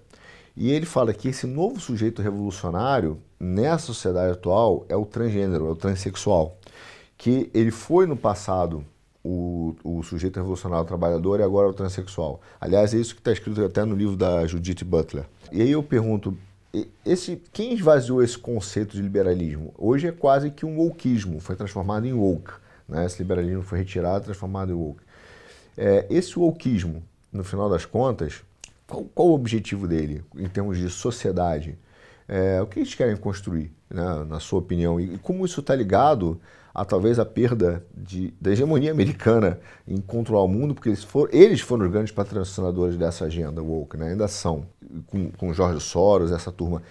[0.55, 5.71] E ele fala que esse novo sujeito revolucionário, nessa sociedade atual, é o transgênero, é
[5.71, 6.59] o transexual.
[7.17, 8.85] Que ele foi no passado
[9.23, 12.41] o, o sujeito revolucionário trabalhador e agora o transexual.
[12.59, 15.25] Aliás, é isso que está escrito até no livro da Judith Butler.
[15.51, 16.37] E aí eu pergunto,
[17.05, 19.73] esse, quem esvaziou esse conceito de liberalismo?
[19.77, 22.51] Hoje é quase que um wokeismo, foi transformado em woke.
[22.87, 23.05] Né?
[23.05, 25.01] Esse liberalismo foi retirado, transformado em woke.
[25.77, 28.43] É, esse wokeismo, no final das contas,
[28.87, 31.77] qual, qual, o objetivo dele em termos de sociedade?
[32.27, 34.99] É, o que eles querem construir, né, na sua opinião?
[34.99, 36.39] E como isso está ligado
[36.73, 41.29] a talvez a perda de, da hegemonia americana em controlar o mundo, porque eles, for,
[41.33, 44.11] eles foram os grandes patrocinadores dessa agenda woke, né?
[44.11, 44.65] ainda são,
[45.07, 46.81] com, com Jorge Soros, essa turma.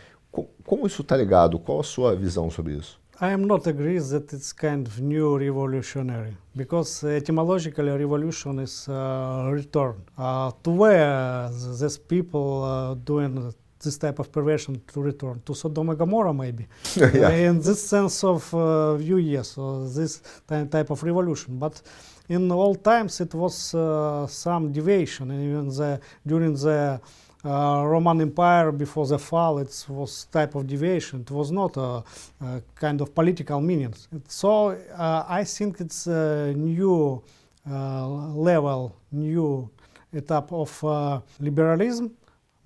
[0.64, 1.58] Como, isso está ligado?
[1.58, 3.00] Qual a sua visão sobre isso?
[3.20, 9.50] I am not agree that it's kind of new revolutionary because etymologically revolution is uh,
[9.52, 11.48] return uh, to where
[11.80, 16.66] these people uh, doing this type of perversion to return to Sodom and Gomorrah, maybe.
[16.96, 17.30] yeah.
[17.30, 21.58] in this sense of uh, view, yes, so this type of revolution.
[21.58, 21.80] But
[22.28, 25.30] in all times, it was uh, some deviation.
[25.30, 27.00] Even the, during the
[27.44, 31.20] uh, Roman Empire, before the fall, it was type of deviation.
[31.20, 32.02] It was not a,
[32.40, 34.08] a kind of political meanings.
[34.26, 37.22] So uh, I think it's a new
[37.70, 39.70] uh, level, new
[40.12, 42.10] etap of uh, liberalism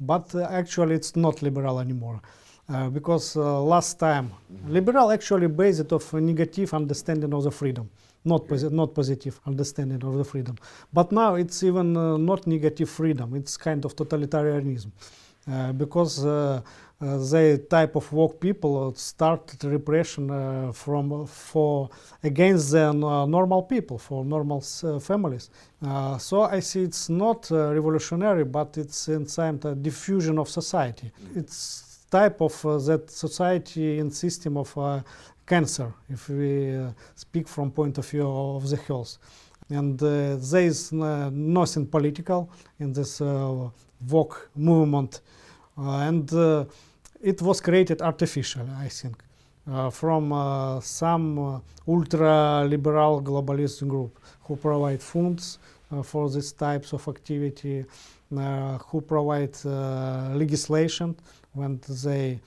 [0.06, 2.20] but uh, actually it's not liberal anymore.
[2.68, 4.72] Uh, because uh, last time mm-hmm.
[4.72, 7.90] liberal actually based of a negative understanding of the freedom
[8.24, 10.56] not, posi- not positive understanding of the freedom
[10.92, 14.92] but now it's even uh, not negative freedom it's kind of totalitarianism
[15.76, 16.60] because uh,
[17.00, 21.90] the type of woke people started repression from for
[22.22, 24.60] against the normal people for normal
[25.00, 25.50] families
[25.84, 31.10] uh, so I see it's not uh, revolutionary, but it's inside a diffusion of society.
[31.34, 35.00] It's type of uh, that society and system of uh,
[35.46, 39.18] cancer, if we uh, speak from point of view of the health.
[39.70, 43.20] And uh, there is nothing political in this
[44.08, 45.20] woke movement,
[45.76, 46.30] and
[47.20, 49.22] it was created artificially, I think,
[49.90, 55.58] from some ultra-liberal globalist group who provide funds
[55.92, 57.84] uh, for these types of activity,
[58.36, 61.14] uh, who provide uh, legislation
[61.52, 62.40] when they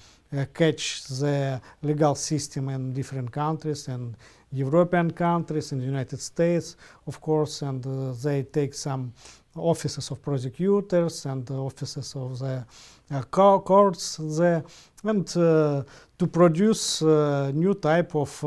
[0.54, 4.16] catch the legal system in different countries and
[4.52, 6.76] European countries and United States,
[7.08, 9.14] of course, and uh, they take some
[9.56, 12.66] offices of prosecutors and offices of the
[13.12, 13.22] uh,
[13.60, 14.64] courts there,
[15.04, 15.84] and uh,
[16.18, 17.02] to produce
[17.54, 18.44] new type of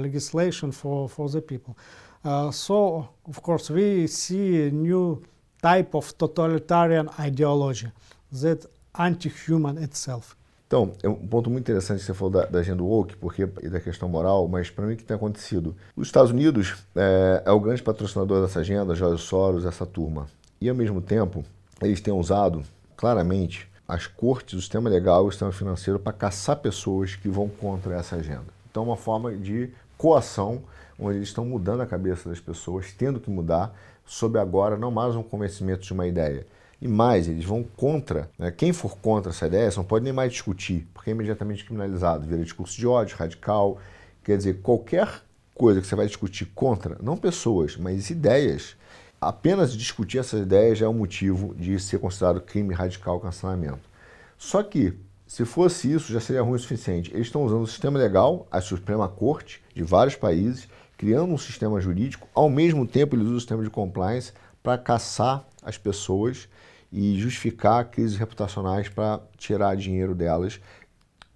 [0.00, 1.76] legislation for, for the people.
[2.24, 5.20] Uh, so, of course, we see a new
[5.60, 7.88] type of totalitarian ideology
[8.30, 10.36] that anti-human itself.
[10.66, 13.68] Então, é um ponto muito interessante que você falou da, da agenda woke, porque e
[13.68, 15.76] da questão moral, mas para mim o que tem acontecido?
[15.94, 20.28] Os Estados Unidos é, é, o grande patrocinador dessa agenda, George Soros, essa turma.
[20.62, 21.44] E ao mesmo tempo,
[21.80, 22.62] eles têm usado
[22.96, 27.96] claramente as cortes, o sistema legal o sistema financeiro para caçar pessoas que vão contra
[27.96, 28.46] essa agenda.
[28.70, 30.62] Então, é uma forma de coação
[30.96, 35.16] onde eles estão mudando a cabeça das pessoas, tendo que mudar, sob agora não mais
[35.16, 36.46] um convencimento de uma ideia.
[36.80, 38.30] E mais, eles vão contra.
[38.38, 38.52] Né?
[38.52, 42.40] Quem for contra essa ideia não pode nem mais discutir, porque é imediatamente criminalizado, vira
[42.40, 43.78] discurso de ódio, radical.
[44.22, 45.08] Quer dizer, qualquer
[45.56, 48.76] coisa que você vai discutir contra, não pessoas, mas ideias,
[49.22, 53.88] apenas discutir essas ideias já é um motivo de ser considerado crime radical cancelamento.
[54.36, 57.12] Só que, se fosse isso, já seria ruim o suficiente.
[57.14, 61.80] Eles estão usando o sistema legal, a Suprema Corte de vários países, criando um sistema
[61.80, 66.48] jurídico, ao mesmo tempo eles usam o sistema de compliance para caçar as pessoas
[66.90, 70.60] e justificar crises reputacionais para tirar dinheiro delas,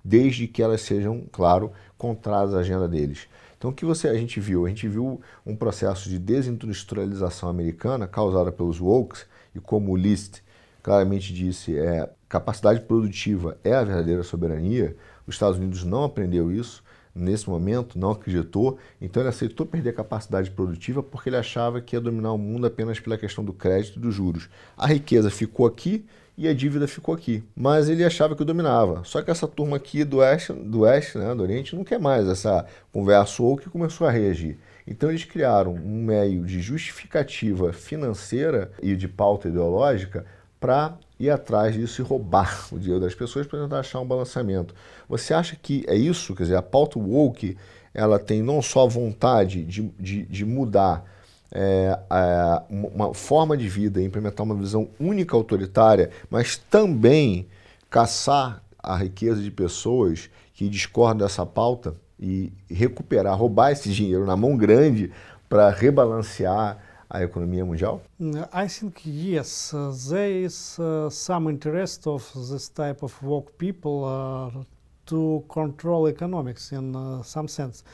[0.05, 3.29] desde que elas sejam, claro, contrárias à agenda deles.
[3.66, 4.64] Então, o que você, a gente viu?
[4.64, 10.38] A gente viu um processo de desindustrialização americana causada pelos wokes, e como o List
[10.81, 14.96] claramente disse, é, capacidade produtiva é a verdadeira soberania.
[15.27, 19.94] Os Estados Unidos não aprendeu isso, nesse momento, não acreditou, então ele aceitou perder a
[19.94, 23.96] capacidade produtiva porque ele achava que ia dominar o mundo apenas pela questão do crédito
[23.96, 24.48] e dos juros.
[24.77, 26.06] A riqueza ficou aqui
[26.37, 29.03] e a dívida ficou aqui, mas ele achava que dominava.
[29.05, 32.29] Só que essa turma aqui do Oeste, do, Oeste, né, do Oriente, não quer mais
[32.29, 34.59] essa conversa ou que começou a reagir.
[34.87, 40.27] Então eles criaram um meio de justificativa financeira e de pauta ideológica
[40.61, 44.75] para ir atrás disso e roubar o dinheiro das pessoas para tentar achar um balanceamento.
[45.09, 46.35] Você acha que é isso?
[46.35, 47.57] Quer dizer, a pauta woke
[47.95, 51.15] ela tem não só a vontade de, de, de mudar
[51.53, 57.47] é, é, uma forma de vida, implementar uma visão única autoritária, mas também
[57.88, 64.37] caçar a riqueza de pessoas que discordam dessa pauta e recuperar, roubar esse dinheiro na
[64.37, 65.13] mão grande
[65.49, 66.79] para rebalancear
[67.09, 68.03] a economia mundial?
[68.21, 74.05] I think yes, uh, there is uh, some interest of this type of woke people
[74.05, 74.65] uh,
[75.07, 77.85] to control economics in uh, some sense.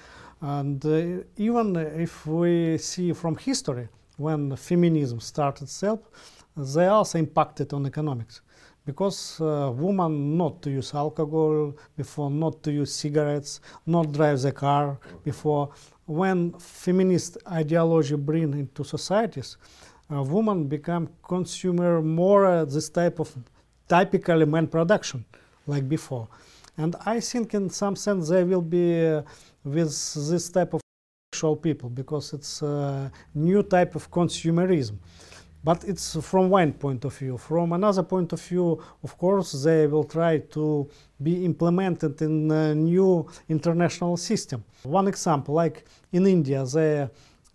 [0.43, 6.01] And uh, even if we see from history, when feminism started itself,
[6.57, 8.41] they also impacted on economics.
[8.85, 14.51] Because uh, women not to use alcohol before, not to use cigarettes, not drive the
[14.51, 15.71] car before.
[16.07, 19.57] When feminist ideology bring into societies,
[20.13, 23.33] uh, women become consumer more uh, this type of
[23.89, 25.25] typically man production
[25.69, 26.27] like before.
[26.77, 29.23] And I think in some sense they will be uh,
[29.65, 29.91] with
[30.29, 30.81] this type of
[31.33, 34.99] sexual people because it's a new type of consumerism.
[35.65, 37.39] But it's from one point of view.
[37.39, 40.89] From another point of view, of course, they will try to
[41.23, 44.65] be implemented in a new international system.
[44.83, 47.09] One example, like in India, the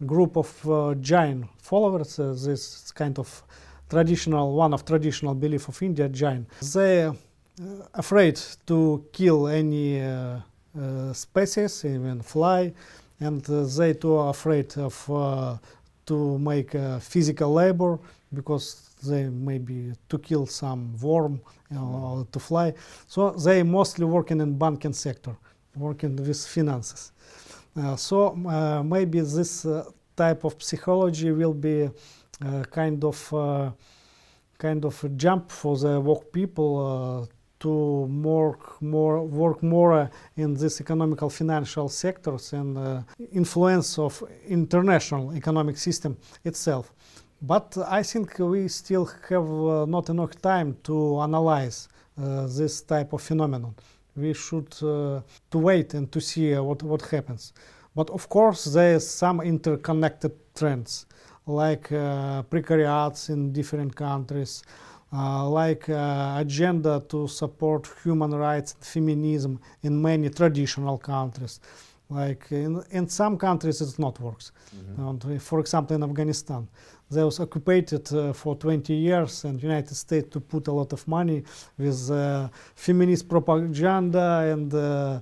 [0.05, 3.43] group of uh, Jain followers, uh, this kind of
[3.89, 7.13] traditional, one of traditional belief of India, Jain, they uh,
[7.93, 10.39] afraid to kill any uh,
[10.77, 12.71] Uh, species, even fly,
[13.19, 15.57] and uh, they too are afraid of uh,
[16.05, 17.97] to make physical labor
[18.31, 22.19] because they maybe to kill some worm you know, mm-hmm.
[22.19, 22.73] or to fly.
[23.07, 25.35] So they mostly working in banking sector,
[25.75, 27.11] working with finances.
[27.75, 29.83] Uh, so uh, maybe this uh,
[30.15, 31.89] type of psychology will be
[32.71, 33.73] kind of
[34.59, 37.27] kind of a jump for the woke people
[37.59, 43.01] to more, more work more uh, in this economical financial sectors and uh,
[43.31, 46.93] influence of international economic system itself.
[47.41, 51.87] But I think we still have uh, not enough time to analyze
[52.19, 53.75] uh, this type of phenomenon.
[54.15, 57.53] We should uh, to wait and to see uh, what, what happens.
[57.95, 61.05] But of course, there is some interconnected trends,
[61.45, 64.63] like precariats in different countries,
[65.13, 71.59] uh, like uh, agenda to support human rights and feminism in many traditional countries.
[72.09, 74.51] Like in, in some countries it not works.
[74.75, 75.37] Mm-hmm.
[75.37, 76.67] for example, in Afghanistan,
[77.09, 81.07] they was occupied uh, for 20 years and United States to put a lot of
[81.07, 81.43] money
[81.77, 85.21] with uh, feminist propaganda and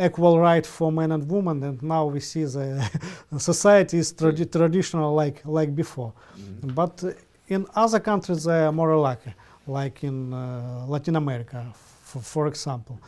[0.00, 2.88] equal right for men and women and now we see the
[3.38, 6.68] society is tradi- traditional like like before mm-hmm.
[6.68, 7.04] but
[7.48, 9.32] in other countries, they are more lucky,
[9.66, 12.98] like in uh, Latin America, for, example.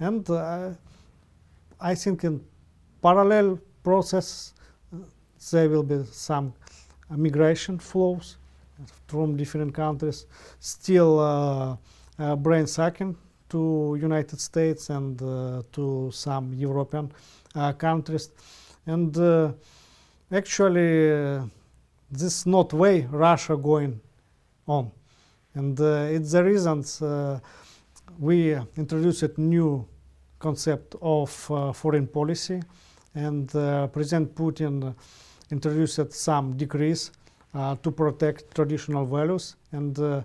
[0.00, 0.70] And uh,
[1.80, 2.44] I think in
[3.02, 4.54] parallel process,
[4.92, 4.98] uh,
[5.50, 6.52] there will be some
[7.10, 8.36] migration flows
[9.06, 10.26] from different countries,
[10.58, 11.76] still uh,
[12.18, 13.16] uh, brain sucking
[13.48, 17.12] to United States and uh, to some European
[17.78, 18.30] countries.
[18.86, 19.54] And
[20.32, 21.40] actually,
[22.14, 24.00] this is not way Russia going
[24.66, 24.90] on.
[25.54, 27.40] And uh, it's the reasons uh,
[28.18, 29.86] we introduced a new
[30.38, 32.60] concept of uh, foreign policy
[33.14, 34.94] and uh, President Putin
[35.50, 37.10] introduced some decrees
[37.54, 40.22] uh, to protect traditional values and uh,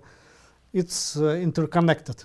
[0.74, 2.24] it's interconnected.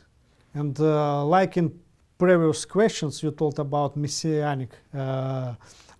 [0.55, 1.73] And like in
[2.19, 4.71] previous questions you told about messianic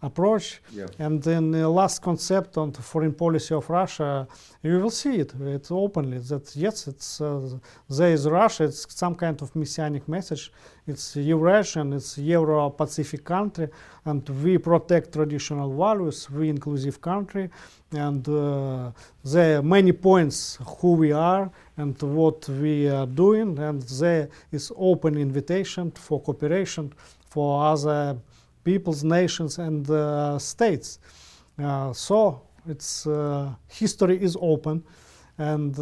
[0.05, 0.61] approach.
[0.73, 0.87] Yeah.
[0.99, 4.27] And then the last concept on the foreign policy of Russia,
[4.63, 5.35] you will see it.
[5.41, 8.65] It's openly that yes, it's uh, there is Russia.
[8.65, 10.53] It's some kind of messianic message.
[10.87, 11.95] It's Eurasian.
[11.95, 13.69] It's Euro-Pacific country,
[14.05, 16.31] and we protect traditional values.
[16.31, 17.49] We inclusive country,
[17.93, 18.91] and uh,
[19.25, 24.71] there are many points who we are and what we are doing, and there is
[24.77, 26.93] open invitation for cooperation
[27.31, 28.17] for other
[28.65, 30.99] peoples, nations, and uh, states.
[31.63, 34.83] Uh, so its uh, history is open,
[35.39, 35.77] and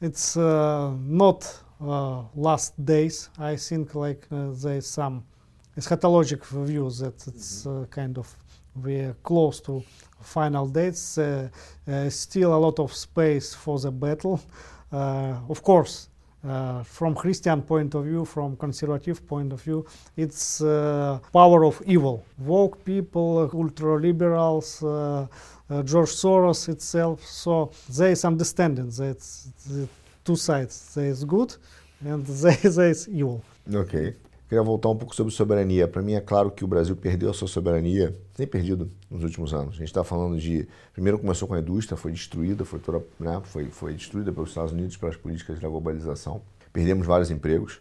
[0.00, 3.30] it's not last days.
[3.38, 5.24] I think like there's some
[5.78, 7.84] eschatologic view that it's mm-hmm.
[7.84, 8.36] kind of
[8.82, 9.82] we're close to
[10.20, 11.18] final dates.
[11.18, 11.48] Uh,
[11.88, 14.40] uh, still a lot of space for the battle.
[14.92, 16.08] Uh, of course,
[16.44, 19.84] uh, from Christian point of view, from conservative point of view,
[20.16, 22.24] it's uh, power of evil.
[22.38, 25.26] Woke people, ultra liberals, uh,
[25.68, 27.24] uh, George Soros itself.
[27.24, 29.88] So there is understanding that
[30.24, 30.94] two sides.
[30.94, 31.56] There is good
[32.04, 33.42] and there, there is evil.
[33.74, 34.14] Ok.
[34.48, 35.88] Queria voltar um pouco sobre soberania.
[35.88, 39.52] Para mim é claro que o Brasil perdeu a sua soberania, tem perdido nos últimos
[39.52, 39.74] anos.
[39.74, 40.68] A gente está falando de.
[40.92, 44.72] Primeiro começou com a indústria, foi destruída, foi, toda, né, foi, foi destruída pelos Estados
[44.72, 46.42] Unidos, pelas políticas da globalização.
[46.72, 47.80] Perdemos vários empregos.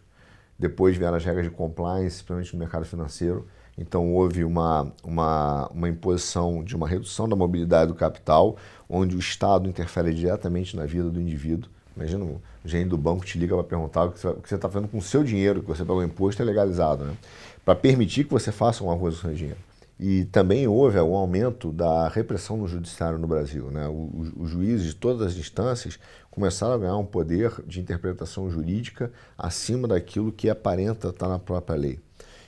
[0.58, 3.46] Depois vieram as regras de compliance, principalmente no mercado financeiro.
[3.78, 8.58] Então houve uma, uma, uma imposição de uma redução da mobilidade do capital,
[8.90, 11.70] onde o Estado interfere diretamente na vida do indivíduo.
[11.96, 14.98] Imagina o gerente do banco te liga para perguntar o que você está fazendo com
[14.98, 17.16] o seu dinheiro, que você pagou imposto é legalizado, né?
[17.64, 19.60] Para permitir que você faça uma coisa com o seu dinheiro.
[19.98, 23.72] E também houve um aumento da repressão no judiciário no Brasil.
[23.72, 23.88] Né?
[24.36, 25.98] Os juízes de todas as instâncias
[26.30, 31.78] começaram a ganhar um poder de interpretação jurídica acima daquilo que aparenta estar na própria
[31.78, 32.00] lei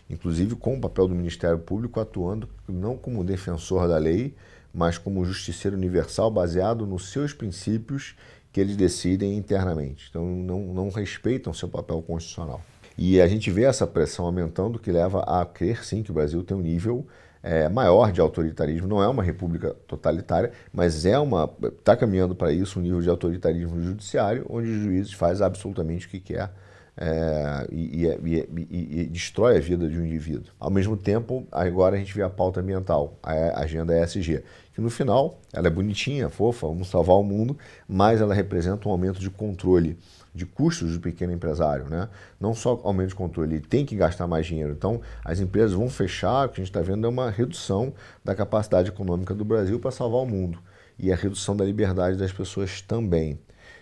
[0.10, 4.36] inclusive com o papel do Ministério Público atuando não como defensor da lei,
[4.74, 8.16] mas como justiceiro universal baseado nos seus princípios
[8.58, 10.08] que eles decidem internamente.
[10.10, 12.60] Então não, não respeitam seu papel constitucional.
[12.98, 16.44] E a gente vê essa pressão aumentando que leva a crer sim que o Brasil
[16.44, 17.06] tem um nível
[17.44, 18.88] é, maior de autoritarismo.
[18.88, 23.08] Não é uma república totalitária, mas é uma está caminhando para isso um nível de
[23.08, 26.50] autoritarismo judiciário, onde os juízes fazem absolutamente o que quer
[26.98, 30.52] é, e, e, e, e, destrói a vida de um indivíduo.
[30.60, 34.44] Ao mesmo tempo, agora a gente vê a pauta ambiental, a agenda ESG,
[34.74, 37.56] que no final ela é bonitinha, fofa, vamos salvar o mundo,
[37.88, 39.98] mas ela representa um aumento de controle
[40.34, 42.10] de custos do pequeno empresário, né?
[42.40, 44.72] Não só aumento de controle, ele tem que gastar mais dinheiro.
[44.72, 47.92] Então, as empresas vão fechar, o que a gente está vendo é uma redução
[48.24, 50.60] da capacidade econômica do Brasil para salvar o mundo
[51.00, 53.40] e a redução da liberdade das pessoas também.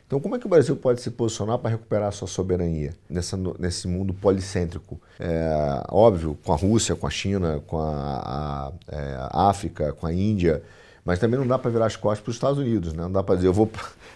[0.07, 3.35] Então, como é que o Brasil pode se posicionar para recuperar a sua soberania nessa,
[3.57, 5.01] nesse mundo policêntrico?
[5.19, 10.05] É, óbvio, com a Rússia, com a China, com a, a, é, a África, com
[10.05, 10.61] a Índia,
[11.05, 13.03] mas também não dá para virar as costas para os Estados Unidos, né?
[13.03, 13.69] Não dá para dizer eu vou,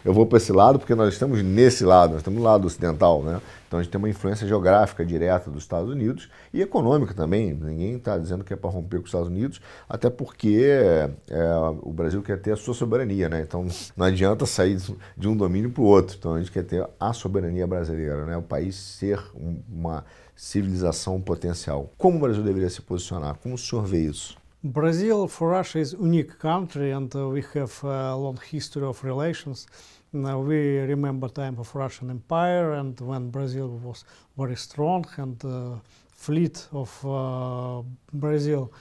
[0.04, 3.22] eu vou para esse lado porque nós estamos nesse lado, nós estamos no lado ocidental,
[3.22, 3.40] né?
[3.68, 7.54] Então a gente tem uma influência geográfica direta dos Estados Unidos e econômica também.
[7.54, 10.66] Ninguém está dizendo que é para romper com os Estados Unidos, até porque
[11.30, 13.42] é, o Brasil quer ter a sua soberania, né?
[13.42, 14.82] Então não adianta sair
[15.16, 16.16] de um domínio para o outro.
[16.18, 18.36] Então a gente quer ter a soberania brasileira, né?
[18.36, 19.22] O país ser
[19.72, 20.04] uma
[20.36, 21.92] civilização potencial.
[22.00, 23.36] Como o Brasil deveria se posicionar?
[23.44, 24.39] Como o senhor vê isso?
[24.64, 29.68] Brazil for Russia is unique country and uh, we have a long history of relations.
[30.12, 34.04] Now we remember time of Russian Empire and when Brazil was
[34.38, 35.76] very strong and uh,
[36.12, 37.82] fleet of uh,
[38.12, 38.74] Brazil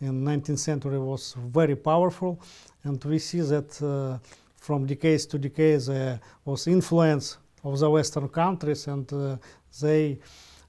[0.00, 2.40] in 19th century was very powerful
[2.82, 4.18] and we see that uh,
[4.56, 9.36] from decades to decades there was influence of the western countries and uh,
[9.80, 10.18] they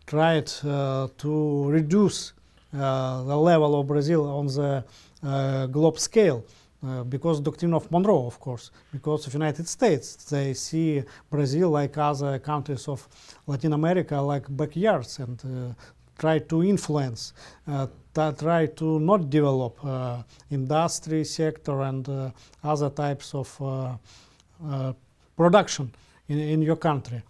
[0.06, 2.41] tried uh, to reduce uh,
[2.72, 4.84] the level of Brazil on the
[5.24, 6.44] uh, globe scale.
[6.84, 11.96] Uh, because doctrine of Monroe, of course, because of United States, they see Brazil like
[11.96, 13.08] other countries of
[13.46, 15.74] Latin America like backyards and uh,
[16.18, 17.34] try to influence,
[17.68, 22.10] uh, try to not develop uh, industry sector and
[22.64, 24.00] other types of
[25.38, 25.92] production
[26.30, 27.22] in, in your country.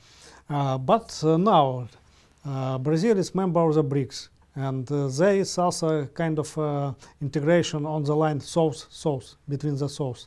[0.48, 1.90] but now
[2.80, 6.94] Brazil is member of the BRICS and uh, there is also a kind of uh,
[7.22, 10.26] integration on the line south-south, between the south.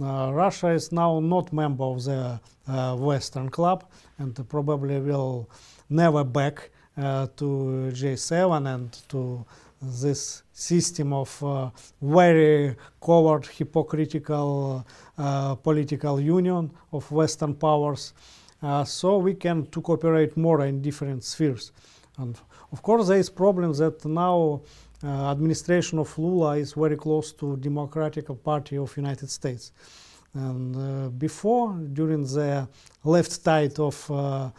[0.00, 3.84] Uh, Russia is now not member of the uh, Western Club
[4.18, 5.50] and probably will
[5.90, 9.44] never back uh, to G7 and to
[9.80, 14.86] this system of uh, very covert, hypocritical
[15.62, 18.12] political union of Western powers.
[18.84, 21.72] so we can to cooperate more in different spheres.
[22.18, 22.38] And
[22.72, 24.60] of course, there is problem that now
[25.02, 29.72] uh, administration of Lula is very close to Democratic Party of United States.
[30.34, 32.68] And uh, before, during the
[33.04, 34.50] left tide of uh,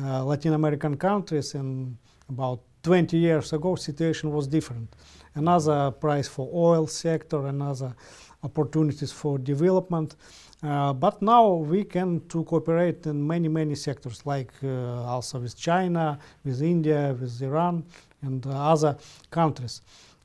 [0.00, 1.96] uh Latin American countries, and
[2.28, 4.94] about 20 years ago, situation was different.
[5.34, 7.94] Another price for oil sector, another
[8.42, 10.16] opportunities for development.
[10.62, 15.56] Uh, but now we can to cooperate in many many sectors like uh, also with
[15.56, 17.82] China, with India, with Iran
[18.22, 18.96] and uh, other
[19.30, 19.80] countries.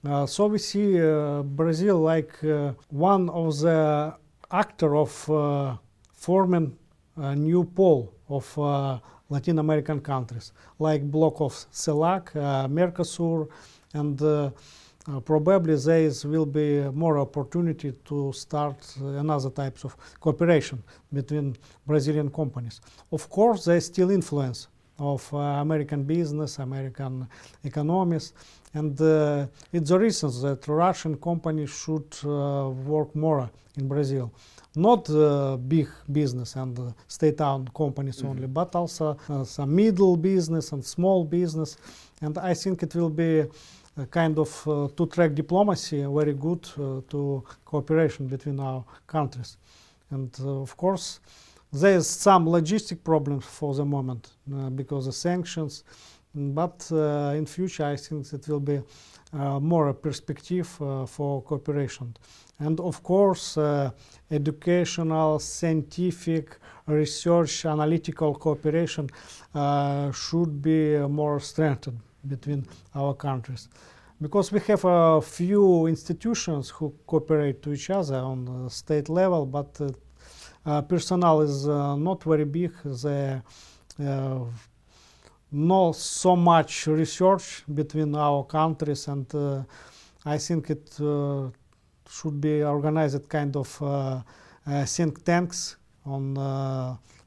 [0.06, 4.14] Uh, so we see uh, Brazil like uh, one of the
[4.52, 5.80] actor of
[6.14, 6.78] forming
[7.16, 8.58] a new pole of
[9.30, 12.34] Latin American countries like bloc of CELAC,
[12.70, 13.48] Mercosur
[13.94, 14.52] and
[15.08, 20.82] uh, probably there will be more opportunity to start another types of cooperation
[21.14, 22.82] between Brazilian companies.
[23.12, 27.28] Of course, there is still influence of uh, American business, American
[27.64, 28.34] economies.
[28.74, 34.32] And uh, it's the reason that Russian companies should uh, work more in Brazil.
[34.76, 38.32] Not uh, big business and uh, state-owned companies mm -hmm.
[38.32, 41.78] only, but also uh, some middle business and small business.
[42.22, 43.48] And I think it will be
[43.98, 49.58] a kind of uh, two-track diplomacy, very good uh, to cooperation between our countries.
[50.12, 51.20] And uh, of course,
[51.72, 54.32] there is some logistic problems for the moment
[54.76, 55.84] because of sanctions,
[56.34, 56.90] but
[57.36, 58.82] in future I think it will be
[59.34, 62.16] more a perspective for cooperation.
[62.60, 63.58] And of course,
[64.32, 69.10] educational, scientific, research, analytical cooperation
[69.54, 73.70] uh, should be more strengthened between our countries.
[74.22, 79.46] Because we have a few institutions who cooperate to each other on the state level,
[79.46, 79.90] but uh,
[80.66, 82.72] uh, personnel is uh, not very big.
[82.84, 83.44] There
[84.00, 84.40] uh,
[85.52, 89.64] not so much research between our countries, and uh,
[90.26, 91.50] I think it uh,
[92.10, 94.24] should be organized kind of
[94.86, 96.34] think tanks on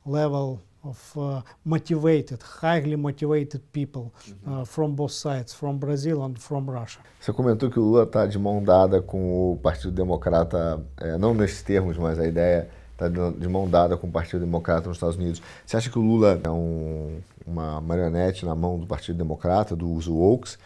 [0.04, 4.12] level of uh, motivated, highly motivated people
[4.46, 7.00] uh, from both sides, from Brazil and from Russia.
[7.20, 11.34] Você comentou que o Lula está de mão dada com o Partido Democrata, é, não
[11.34, 15.16] nesses termos, mas a ideia está de mão dada com o Partido Democrata nos Estados
[15.16, 15.42] Unidos.
[15.64, 20.08] Você acha que o Lula é um, uma marionete na mão do Partido Democrata, dos
[20.08, 20.58] Wokes?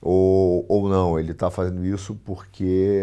[0.00, 3.02] Ou, ou não, ele está fazendo isso porque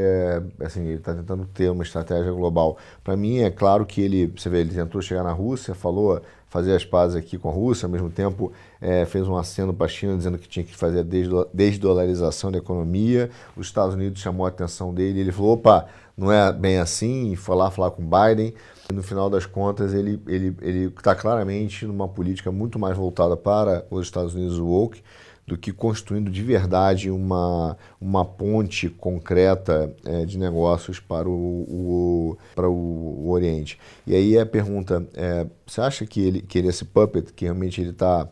[0.61, 2.77] assim, ele está tentando ter uma estratégia global.
[3.03, 6.21] Para mim, é claro que ele, você vê, ele tentou chegar na Rússia, falou
[6.55, 8.49] fazer as pazes aqui com a Rússia, ao mesmo tempo
[8.79, 12.57] é, fez um aceno para a China dizendo que tinha que fazer a desdolarização da
[12.57, 13.29] economia.
[13.57, 15.85] Os Estados Unidos chamou a atenção dele, ele falou: opa,
[16.17, 18.53] não é bem assim, e foi lá falar com Biden.
[18.89, 22.95] E no final das contas, ele está ele, ele tá claramente numa política muito mais
[22.95, 25.01] voltada para os Estados Unidos woke
[25.47, 32.37] do que construindo de verdade uma, uma ponte concreta é, de negócios para o, o,
[32.55, 33.79] para o, Oriente.
[34.07, 37.79] E aí a pergunta é, você acha que ele, que ele esse puppet, que realmente
[37.79, 38.27] ele está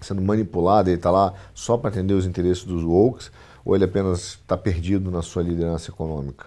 [0.00, 3.30] sendo manipulado, ele está lá só para atender os interesses dos woke,
[3.64, 6.46] ou ele apenas está perdido na sua liderança econômica?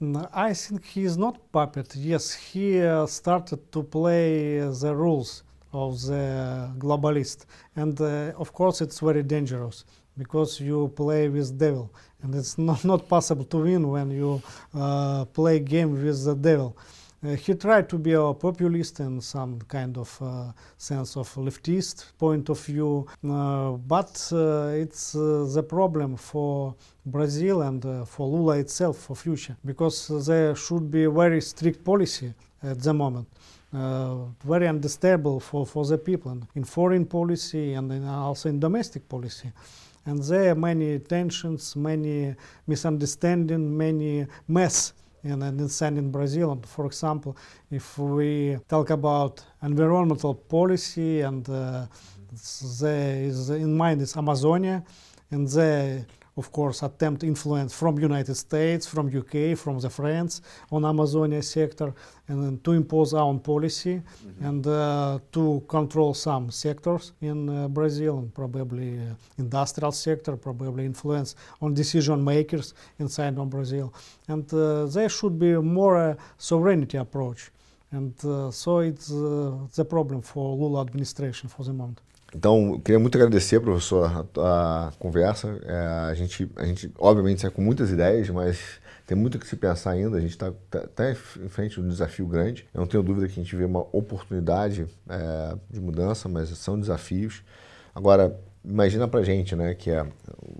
[0.00, 1.96] I think he is not puppet.
[1.96, 5.45] Yes, he uh, started to play the rules
[5.76, 7.44] of the globalist.
[7.76, 9.84] And uh, of course, it's very dangerous
[10.16, 14.42] because you play with devil, and it's not, not possible to win when you
[14.74, 16.76] uh, play game with the devil.
[17.24, 22.12] Uh, he tried to be a populist in some kind of uh, sense of leftist
[22.18, 26.74] point of view, uh, but uh, it's the problem for
[27.04, 32.80] Brazil and for Lula itself for future, because there should be very strict policy at
[32.80, 33.26] the moment.
[33.76, 39.06] Uh, very understandable for, for the people in foreign policy and in also in domestic
[39.06, 39.52] policy.
[40.06, 42.34] And there are many tensions, many
[42.66, 45.68] misunderstandings, many mess in, in,
[45.98, 46.52] in Brazil.
[46.52, 47.36] And for example,
[47.70, 51.84] if we talk about environmental policy and uh,
[52.80, 54.82] there is in mind is Amazonia,
[55.30, 56.06] and there
[56.36, 61.94] of course, attempt influence from United States, from UK, from the France on Amazonia sector,
[62.28, 64.46] and then to impose our own policy mm -hmm.
[64.48, 70.84] and uh, to control some sectors in uh, Brazil, and probably uh, industrial sector, probably
[70.84, 73.92] influence on decision makers inside of Brazil.
[74.28, 74.60] And uh,
[74.92, 77.50] there should be more sovereignty approach.
[77.90, 82.00] And uh, so it's uh, the problem for Lula administration for the moment.
[82.34, 85.58] Então, eu queria muito agradecer, professor, a, a conversa.
[85.64, 89.56] É, a, gente, a gente, obviamente, sai com muitas ideias, mas tem muito que se
[89.56, 90.18] pensar ainda.
[90.18, 92.66] A gente está tá, tá em frente de um desafio grande.
[92.74, 96.78] Eu não tenho dúvida que a gente vê uma oportunidade é, de mudança, mas são
[96.78, 97.42] desafios.
[97.94, 100.04] Agora, imagina pra gente, né, que é,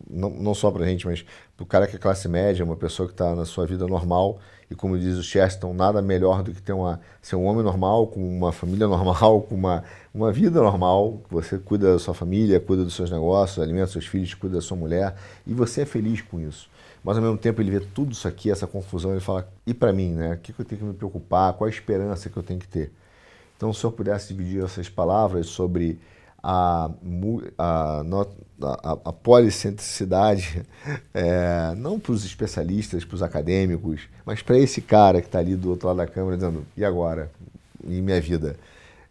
[0.09, 1.25] não, não só pra gente, mas
[1.57, 4.39] pro cara que é classe média, uma pessoa que está na sua vida normal,
[4.71, 8.07] e como diz o Chesterton, nada melhor do que ter uma, ser um homem normal,
[8.07, 9.85] com uma família normal, com uma,
[10.15, 14.33] uma vida normal, você cuida da sua família, cuida dos seus negócios, alimenta seus filhos,
[14.35, 15.15] cuida da sua mulher,
[15.47, 16.71] e você é feliz com isso.
[17.03, 19.93] Mas ao mesmo tempo ele vê tudo isso aqui, essa confusão, ele fala, e para
[19.93, 20.35] mim, né?
[20.35, 21.53] O que eu tenho que me preocupar?
[21.53, 22.93] Qual a esperança que eu tenho que ter?
[23.57, 25.99] Então, se eu pudesse dividir essas palavras sobre
[26.49, 26.89] a,
[27.59, 28.05] a,
[28.63, 30.63] a, a policentricidade,
[31.13, 35.57] é, não para os especialistas, para os acadêmicos, mas para esse cara que está ali
[35.57, 37.33] do outro lado da câmera dizendo, e agora?
[37.85, 38.57] E minha vida?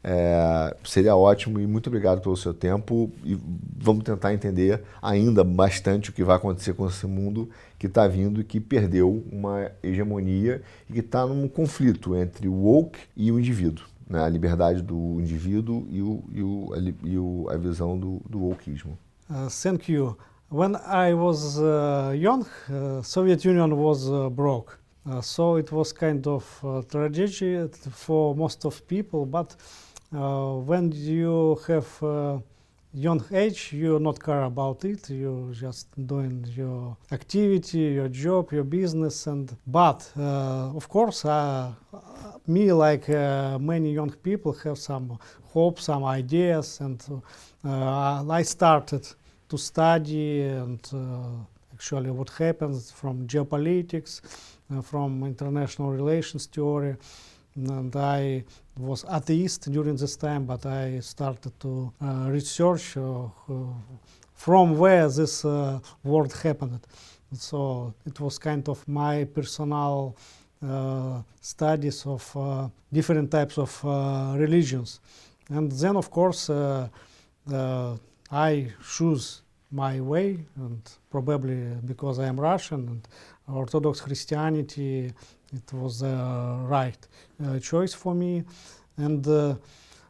[0.01, 3.37] É, seria ótimo e muito obrigado pelo seu tempo e
[3.77, 8.39] vamos tentar entender ainda bastante o que vai acontecer com esse mundo que está vindo
[8.39, 13.39] e que perdeu uma hegemonia e que está num conflito entre o woke e o
[13.39, 13.83] indivíduo.
[14.07, 18.39] Né, a liberdade do indivíduo e, o, e, o, e o, a visão do, do
[18.39, 18.97] wokeismo.
[19.29, 20.15] Uh, thank you.
[20.51, 24.77] When I was uh, young, uh, Soviet Union was uh, broke.
[25.05, 29.25] Uh, so it was kind of uh, tragedy for most of people.
[29.25, 29.55] But
[30.11, 32.41] when you have
[32.95, 35.09] young age, you not care about it.
[35.09, 41.25] You just doing your activity, your job, your business, and but of course,
[42.47, 43.07] me like
[43.59, 45.19] many young people have some
[45.53, 47.03] hope, some ideas, and
[47.63, 49.05] I started
[49.49, 51.43] to study and uh,
[51.73, 54.21] actually what happens from geopolitics,
[54.71, 56.95] uh, from international relations theory.
[57.55, 58.43] And I
[58.77, 62.97] was atheist during this time, but I started to uh, research
[64.33, 65.43] from where this
[66.03, 66.85] word happened.
[67.33, 70.15] So it was kind of my personal
[70.63, 74.99] uh, studies of uh, different types of uh, religions.
[75.49, 76.49] And then, of course,
[78.31, 79.41] I choose
[79.71, 83.07] my way, and probably because I am Russian and
[83.47, 85.13] Orthodox Christianity,
[85.55, 86.15] it was the
[86.63, 87.07] right
[87.43, 88.43] uh, choice for me.
[88.97, 89.55] And uh,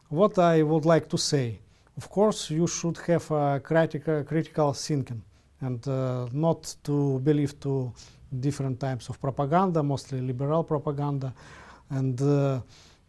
[0.08, 1.58] what I would like to say,
[1.96, 5.22] of course, you should have a critical, critical thinking
[5.60, 7.92] and uh, not to believe to
[8.40, 11.32] different types of propaganda, mostly liberal propaganda,
[11.90, 12.20] and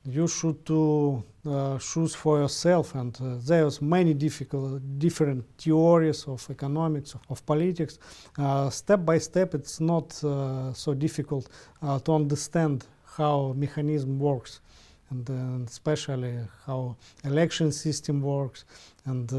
[0.10, 6.46] you should to uh, choose for yourself and uh, there's many difficult different theories of
[6.50, 8.00] economics of, politics.
[8.38, 11.50] Uh, step by step it's not uh, so difficult
[11.82, 12.86] uh, to understand
[13.18, 14.62] how mechanism works
[15.10, 16.96] and uh, especially how
[17.26, 18.64] election system works
[19.06, 19.32] and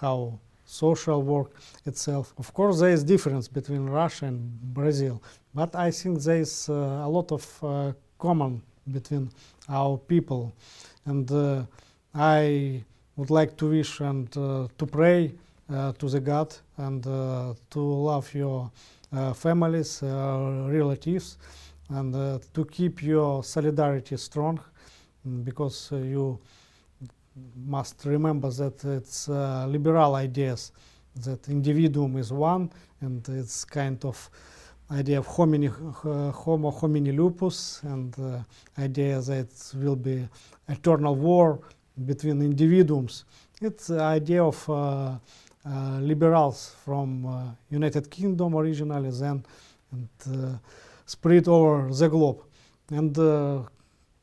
[0.00, 1.52] how social work
[1.84, 2.34] itself.
[2.38, 4.38] Of course there is difference between russia and
[4.74, 5.22] brazil
[5.54, 9.30] but i think there is a lot of common between
[9.68, 10.52] our people.
[11.04, 11.64] And uh,
[12.14, 12.82] I
[13.16, 15.32] would like to wish and uh, to pray
[15.72, 18.70] uh, to the God and to love your
[19.34, 21.38] families, relatives,
[21.88, 22.12] and
[22.52, 24.60] to keep your solidarity strong
[25.44, 26.38] because you
[27.66, 30.72] must remember that it's uh, liberal ideas
[31.16, 32.70] that individuum is one
[33.00, 34.30] and it's kind of
[34.90, 38.38] idea of homini, uh, homo homini lupus and uh,
[38.80, 40.28] idea that will be
[40.68, 41.60] eternal war
[42.04, 43.24] between individuals.
[43.60, 45.16] It's the idea of uh,
[45.68, 49.44] uh liberals from uh, United Kingdom originally, then
[49.92, 50.58] and uh,
[51.06, 52.42] spread over the globe.
[52.90, 53.64] And the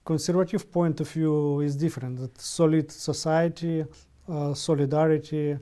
[0.06, 2.20] conservative point of view is different.
[2.20, 3.86] That solid society,
[4.54, 5.58] solidarity,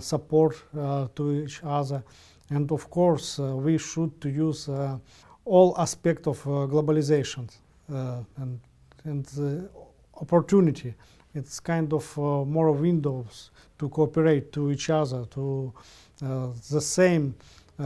[0.00, 2.02] support to each other
[2.50, 4.98] and of course, uh, we should use uh,
[5.44, 7.48] all aspects of uh, globalization
[7.88, 8.60] and,
[9.04, 9.68] and
[10.14, 10.94] opportunity.
[11.34, 15.72] It's kind of more windows to cooperate to each other, to
[16.20, 17.34] the same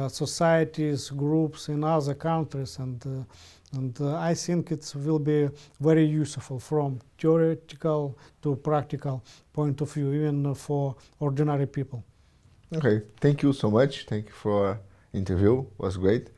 [0.08, 3.26] societies, groups in other countries, and
[3.72, 5.48] and uh, I think it will be
[5.80, 12.02] very useful from theoretical to practical point of view, even for ordinary people.
[12.70, 14.04] Okay, thank you so much.
[14.04, 14.78] Thank you for
[15.14, 15.64] interview.
[15.78, 16.28] Was great.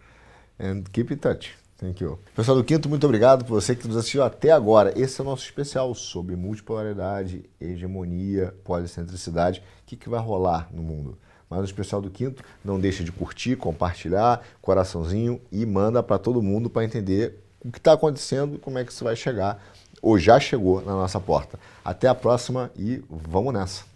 [0.58, 1.56] And keep in touch.
[1.76, 2.18] Thank you.
[2.36, 4.92] Pessoal do Quinto, muito obrigado por você que nos assistiu até agora.
[4.96, 9.60] Esse é o nosso especial sobre multipolaridade, hegemonia, policentricidade.
[9.60, 11.18] O que, que vai rolar no mundo?
[11.48, 16.40] Mas o especial do Quinto, não deixa de curtir, compartilhar, coraçãozinho e manda para todo
[16.40, 19.60] mundo para entender o que está acontecendo e como é que isso vai chegar,
[20.00, 21.58] ou já chegou na nossa porta.
[21.84, 23.89] Até a próxima e vamos nessa!